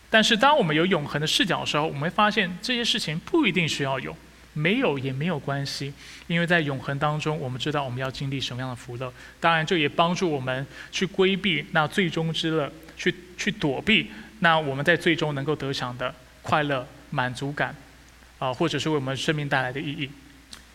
[0.09, 4.15] 但是当我们有永恒的视角的时候，我们会发现这些事情不一定需要有，
[4.53, 5.93] 没有也没有关系，
[6.27, 9.11] 因为在永恒当中，我们知道我们要经历什么样的福乐。
[9.41, 14.09] 当然，这也帮助我们去规避那最终之乐，去去躲避
[14.39, 17.75] 那我们在最终能够得享的快乐、满足感，
[18.39, 20.09] 啊，或者是为我们生命带来的意义。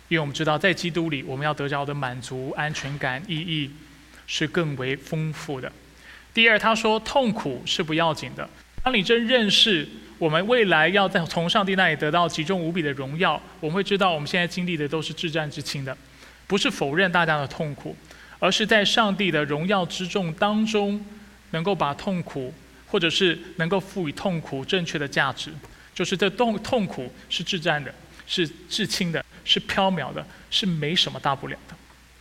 [0.09, 3.71] 因为我们知道，在基督里，我们要得着的满足、安全感、意义，
[4.27, 5.71] 是更为丰富的。
[6.33, 8.49] 第二，他说，痛苦是不要紧的。
[8.83, 9.87] 当你真认识
[10.19, 15.95] 我们未来要在从上帝那里得到极重无比的荣耀，我们会知道，我们现在经历的都是至战至轻的，
[16.47, 17.95] 不是否认大家的痛苦，
[18.39, 21.05] 而是在上帝的荣耀之重当中，
[21.51, 22.55] 能够把痛苦，
[22.87, 25.53] 或者是能够赋予痛苦正确的价值，
[25.95, 27.93] 就是这痛痛苦是至战的。
[28.29, 31.75] 是至轻的，是飘渺的，是没什么大不了的。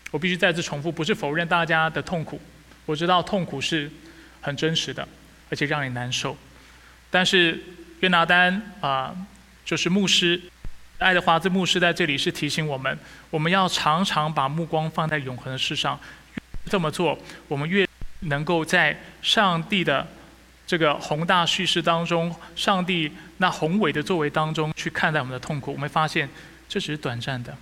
[0.10, 2.42] 我必须再次重复，不是否认大家的痛苦，
[2.86, 3.92] 我知道痛苦是
[4.42, 5.08] 很真实的，
[5.50, 6.36] 而且让你难受。
[7.12, 7.62] 但是
[8.00, 9.16] 约拿丹啊，
[9.66, 10.42] 就是牧师
[10.98, 12.98] 爱德华兹牧师在这里是提醒我们，
[13.30, 16.00] 我们要常常把目光放在永恒的事上。
[16.70, 17.88] 这么做，我们越
[18.22, 20.06] 能够在上帝的
[20.68, 26.30] 这个宏大叙事当中，上帝那宏伟的作为当中去看待我们的痛苦，我们发现
[26.68, 27.58] 这只是短暂的，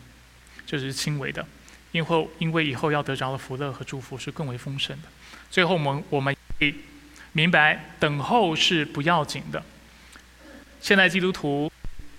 [0.65, 1.45] 这只是轻微的，
[1.91, 5.07] 因后因为以后要得着的福乐和祝福是更为丰盛的。
[5.51, 6.35] 最后，我们我们
[7.31, 9.63] 明白，等候是不要紧的。
[10.81, 11.71] 现代基督徒、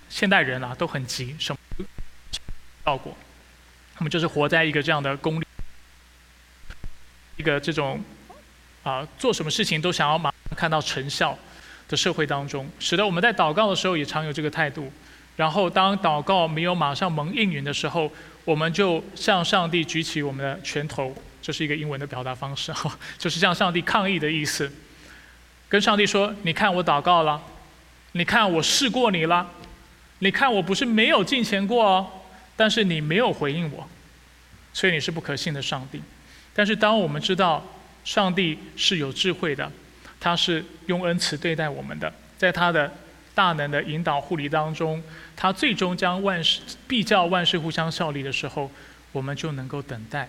[0.09, 1.59] 现代人啊，都很急，什么
[2.85, 3.17] 效果？
[3.97, 5.47] 他们就是活在一个这样的功利、
[7.37, 8.01] 一个这种
[8.85, 11.37] 啊，做什么事情都想要马看到成效
[11.89, 14.93] 的社会当中，使得我们在祷告的时候也常有这个态度。
[15.37, 18.11] 然后，当祷告没有马上蒙应允的时候，
[18.45, 22.73] 我们就向上帝举起我们的拳头，这是一个英文的表达方式，
[23.19, 24.73] 就是向上帝抗议的意思，
[25.69, 27.43] 跟上帝说：“你看我祷告了，
[28.13, 29.47] 你看我试过你了，
[30.21, 32.07] 你看我不是没有进钱过哦。”
[32.57, 33.87] 但是你没有回应我，
[34.73, 36.01] 所以你是不可信的上帝。
[36.55, 37.63] 但是当我们知道
[38.03, 39.71] 上帝是有智慧的，
[40.21, 42.93] 他是用恩慈对待我们的，在他的
[43.35, 45.03] 大能的引导护理当中，
[45.37, 48.71] 他最终将万事必叫万事互相效力的时候，
[49.13, 50.29] 我们就能够等待，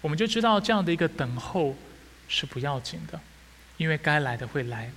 [0.00, 1.76] 我们就知道这样的一个等候
[2.28, 3.20] 是不要紧的，
[3.76, 4.90] 因为该来的会来，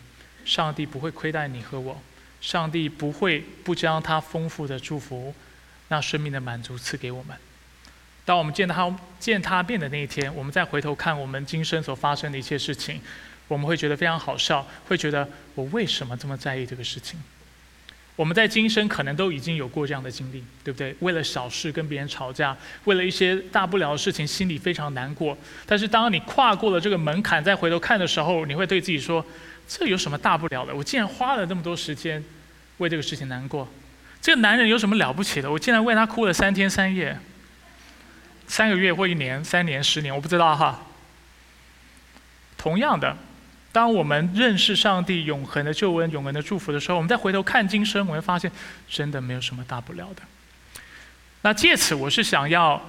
[0.45, 2.01] 上帝不会亏待你和我，
[2.39, 5.33] 上帝不会不将他丰富的祝福。
[5.89, 7.37] 那生命的满足赐给我们。
[8.25, 13.01] 当我们见他见他变的那一天，我们再回头看我们今生所发生的一切事情，
[13.47, 17.19] 我们会觉得非常好笑，会觉得我为什么这么在意这个事情？
[18.15, 20.95] 我们在今生可能都已经有过这样的经历，对不对？
[21.01, 25.37] 为了小事跟别人吵架，为了一些大不了的事情，心里非常难过。
[25.67, 29.23] 但是当你跨过了这个门槛，再回头看的时候，你会对自己说：
[29.67, 30.73] 这有什么大不了的？
[30.73, 32.23] 我竟然花了那么多时间
[32.77, 33.67] 为这个事情难过。
[34.19, 35.51] 这个男人有什么了不起的？
[35.51, 37.15] 我竟然为他哭了三天三夜，
[38.47, 40.87] 三个月或一年、三年、十年，我不知道哈。
[42.57, 43.15] 同样的，
[43.77, 48.51] 当我们认识上帝永恒的救恩、永恒的祝福的时候，我们再回头看今生，我会发现
[48.89, 50.23] 真的没有什么大不了的。
[51.43, 52.83] 那借此，我是想要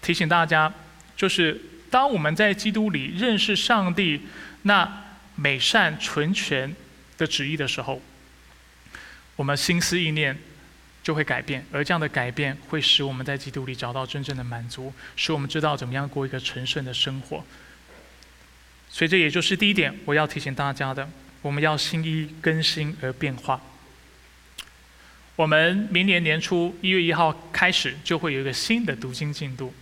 [0.00, 0.72] 提醒大家，
[1.14, 4.22] 就是当我们在基督里认识上帝
[4.62, 5.04] 那
[5.34, 6.74] 美善纯全
[7.18, 8.00] 的旨意的时候。
[9.36, 10.34] 我们心思意念
[11.02, 17.44] 就会改变，而这样的改变会使我们在基督里找到真正的满足，使我们知道怎么样过一个成圣的生活。
[18.90, 21.08] 所以这也就是第一点，我要提醒大家的：
[21.42, 23.60] 我们要心意更新而变化。
[25.36, 29.72] 我们明年年初一月一号开始就会有一个新的读经进度，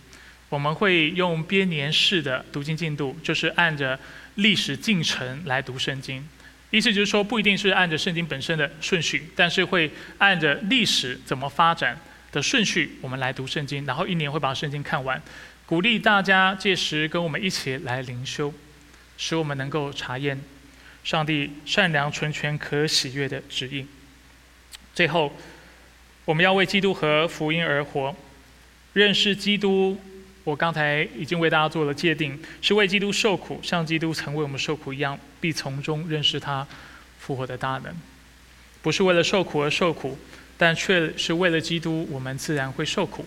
[0.49, 3.99] 我们会用编年式的读经进度，就是按着
[4.35, 6.23] 历史进程来读圣经。
[6.69, 9.89] 意思就是说，不一定是按着圣经本身的顺序，但是会
[10.19, 11.97] 按着历史怎么发展
[12.31, 15.19] 的顺序，我们来读圣经，然后一年会把圣经看完。
[15.65, 18.53] 鼓励大家届时跟我们一起来灵修，
[19.17, 20.39] 使我们能够查验
[21.03, 23.87] 上帝善良、纯全、可喜悦的指引。
[24.93, 25.33] 最后，
[26.25, 28.15] 我们要为基督和福音而活，
[28.93, 29.99] 认识基督。
[30.43, 36.65] 我刚才已经为大家做了界定，是为基督受苦，像基督曾为我们受苦一样，必从中认识他
[37.19, 37.93] 复活的大能。
[38.81, 40.17] 不是为了受苦而受苦，
[40.57, 43.25] 但却是为了基督，我们自然会受苦。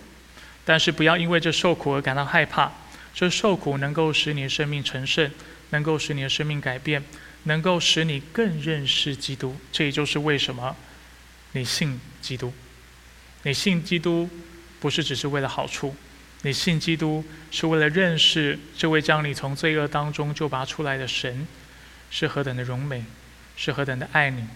[0.65, 2.73] 但是不要因为这受苦而感到害怕，
[3.13, 5.31] 这受苦能够使你生命成圣，
[5.71, 7.03] 能够使你的生命改变，
[7.45, 9.57] 能够使你更认识基督。
[9.73, 10.77] 这也就是为什么
[11.53, 12.53] 你信基督。
[13.43, 14.29] 你信基督，
[14.79, 15.95] 不是只是为了好处。
[16.43, 21.47] 你信基督是为了认识这位将你从罪恶当中救拔出来的神，
[22.11, 23.05] 是何等的荣美，
[23.57, 24.47] 是何等的爱你，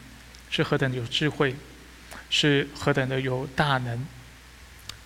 [0.51, 1.55] 是何等的有智慧，
[2.31, 4.07] 是何等的有大能，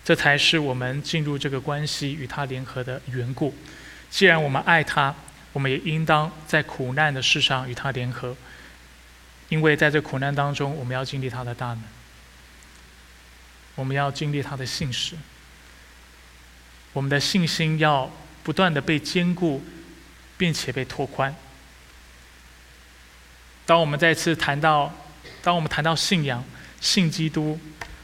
[0.05, 3.53] 这才是我们进入这个关系与他联合的缘故。
[4.09, 5.15] 既然我们爱他，
[5.59, 8.37] 我们也应当在苦难的事上与他联合，
[9.49, 11.83] 因为在这苦难当中，我们要经历他的大能，
[13.75, 15.17] 我们要经历他的信实。
[16.93, 18.09] 我们的信心要
[18.45, 19.61] 不断的被坚固，
[20.37, 21.35] 并且被拓宽。
[23.67, 24.95] 当我们再次谈到，
[25.43, 26.45] 当我们谈到信仰、
[26.81, 27.59] 信基督，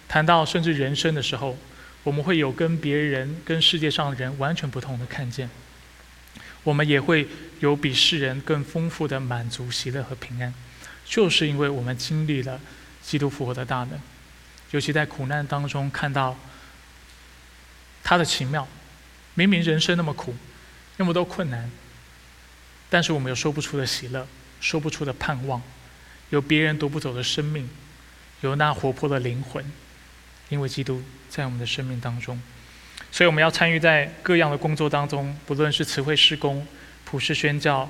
[0.09, 1.57] 谈到甚至人生的时候，
[2.03, 5.49] 我们会有跟别人、跟世界上人完全不同的看见。
[6.65, 7.29] 我们也会
[7.61, 10.53] 有比世人更丰富的满足、喜乐和平安，
[11.05, 12.61] 就是因为我们经历了
[13.01, 14.01] 基督复活的大能，
[14.73, 16.37] 尤其在苦难当中看到。
[18.07, 18.69] 他的奇妙，
[19.33, 20.37] 明明人生那么苦，
[20.99, 21.71] 那么多困难，
[22.91, 24.29] 但是我们有说不出的喜乐，
[24.61, 25.63] 说不出的盼望，
[26.29, 27.67] 有别人夺不走的生命，
[28.43, 29.65] 有那活泼的灵魂，
[30.51, 32.39] 因为基督在我们的生命当中，
[33.15, 36.67] 所以我们要参与在各样的工作当中，不论是词汇施工、
[37.05, 37.89] 普世宣教、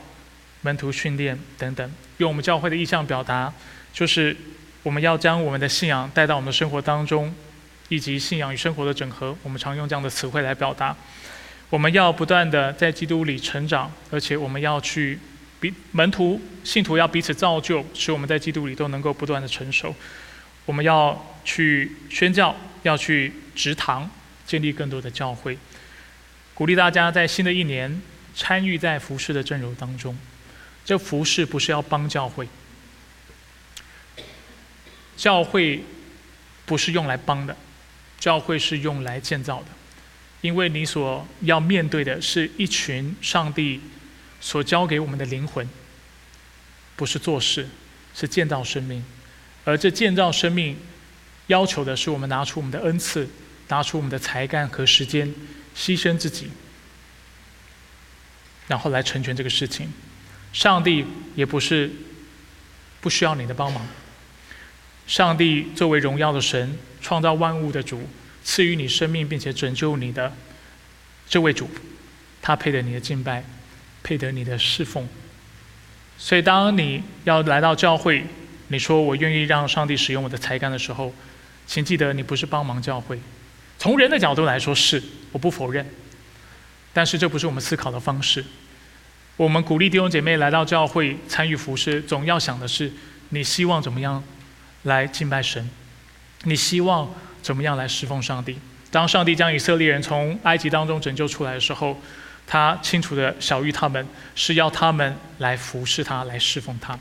[0.60, 1.90] 门徒训练等等。
[2.18, 3.50] 用我们教会的意向表达，
[3.90, 4.36] 就是
[4.82, 7.34] 我们要将我们的信仰带到我们的生活当中，
[7.88, 9.34] 以及信仰与生活的整合。
[9.42, 10.94] 我们常用这样的词汇来表达。
[11.70, 15.18] 我们要不断的在基督里成长，而且我们要去
[15.58, 19.94] 彼门徒信徒要彼此造就，使我们在基督里都能够不断的成熟。
[20.66, 24.08] 我们要去宣教，要去植堂，
[24.54, 25.58] 建立更多的教会，
[26.54, 28.00] 鼓励大家在新的一年
[28.36, 30.16] 参与在服饰的阵容当中。
[30.84, 32.46] 这服饰不是要帮教会，
[35.16, 35.82] 教会
[36.64, 37.56] 不是用来帮的，
[38.20, 39.66] 教会是用来建造的。
[40.40, 43.80] 因为你所要面对的是一群上帝
[44.40, 45.68] 所交给我们的灵魂，
[46.94, 47.68] 不是做事，
[48.14, 49.04] 是建造生命。
[49.64, 50.78] 而这建造生命，
[51.48, 53.28] 要求的是我们拿出我们的恩赐，
[53.68, 55.32] 拿出我们的才干和时间，
[55.76, 56.50] 牺牲自己，
[58.68, 59.92] 然后来成全这个事情。
[60.52, 61.04] 上帝
[61.34, 61.90] 也不是
[63.00, 63.86] 不需要你的帮忙。
[65.06, 68.08] 上帝作为荣耀的神，创造万物的主。
[68.44, 70.30] 赐予你生命并且拯救你的
[71.26, 71.66] 这位主，
[72.42, 73.42] 他配得你的敬拜，
[74.02, 75.08] 配得你的侍奉。
[76.18, 78.26] 所以，当你要来到教会，
[78.68, 81.14] 你说我愿意让上帝使用我的才干的时候，
[81.66, 83.18] 请记得你不是帮忙教会。
[83.84, 85.86] 从人的角度来说是，我不否认，
[86.94, 88.42] 但是这不是我们思考的方式。
[89.36, 92.90] 我们鼓励弟兄姐妹来到教会参与服侍，总要想的是
[93.28, 94.24] 你希望怎么样
[94.84, 95.68] 来敬拜神，
[96.44, 97.14] 你希望。
[97.42, 98.56] 怎么样来侍奉上帝？
[98.90, 102.00] 当上帝将以色列人从埃及当中拯救出来的时候，
[102.46, 106.98] 他清楚的晓谕他们是要他们来服侍他，来侍奉他。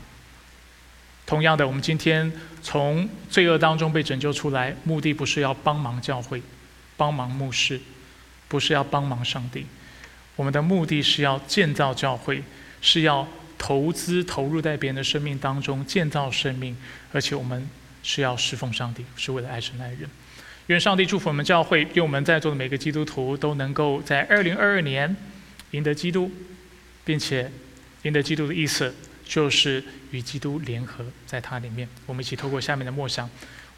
[1.24, 2.30] 同样的，我们今天
[2.60, 6.42] 从罪恶当中被拯救出来，目的不是要帮忙教会、
[6.96, 7.80] 帮忙牧师，
[8.48, 9.66] 不是要帮忙上帝。
[10.36, 12.42] 我们的目的是要建造教会，
[12.80, 13.26] 是要
[13.56, 16.76] 投资投入在别人的生命当中建造生命，
[17.12, 17.68] 而且我们
[18.02, 20.08] 是要侍奉上帝，是为了爱神爱人。
[20.68, 25.14] 愿上帝祝福我们教会，愿我们在座的每个基督徒都能够在二零二二年
[25.72, 26.30] 赢得基督，
[27.04, 27.50] 并且
[28.02, 31.88] 赢得基督的意思就是与基督联合在他里面。
[32.06, 33.28] 我们一起透过下面的默想，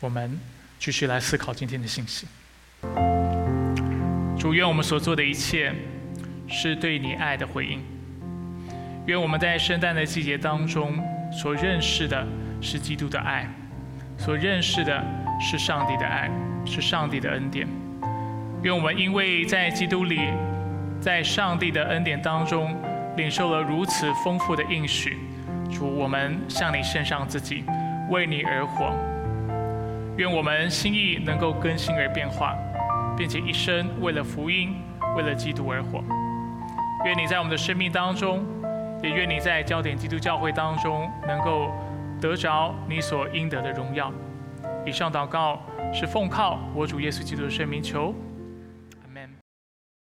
[0.01, 0.41] 我们
[0.79, 2.27] 继续来思考今天的信息。
[4.39, 5.73] 主，愿我们所做的一切
[6.47, 7.81] 是对你爱的回应。
[9.07, 10.99] 愿我们在圣诞的季节当中
[11.31, 12.27] 所认识的
[12.61, 13.49] 是基督的爱，
[14.17, 15.05] 所认识的
[15.41, 16.31] 是上帝的爱。
[16.69, 17.65] 是上帝的恩典，
[18.65, 20.19] 愿我们因为在基督里，
[21.01, 22.77] 在上帝的恩典当中，
[23.17, 25.17] 领受了如此丰富的应许。
[25.71, 27.63] 主，我们向你献上自己，
[28.11, 28.93] 为你而活。
[30.17, 32.57] 愿我们心意能够更新而变化，
[33.17, 34.75] 并且一生为了福音，
[35.17, 36.03] 为了基督而活。
[37.05, 38.45] 愿你在我们的生命当中，
[39.03, 41.71] 也愿你在焦点基督教会当中，能够
[42.21, 44.13] 得着你所应得的荣耀。
[44.85, 45.61] 以上祷告。
[45.93, 48.13] 是奉靠我主耶稣基督的圣名求。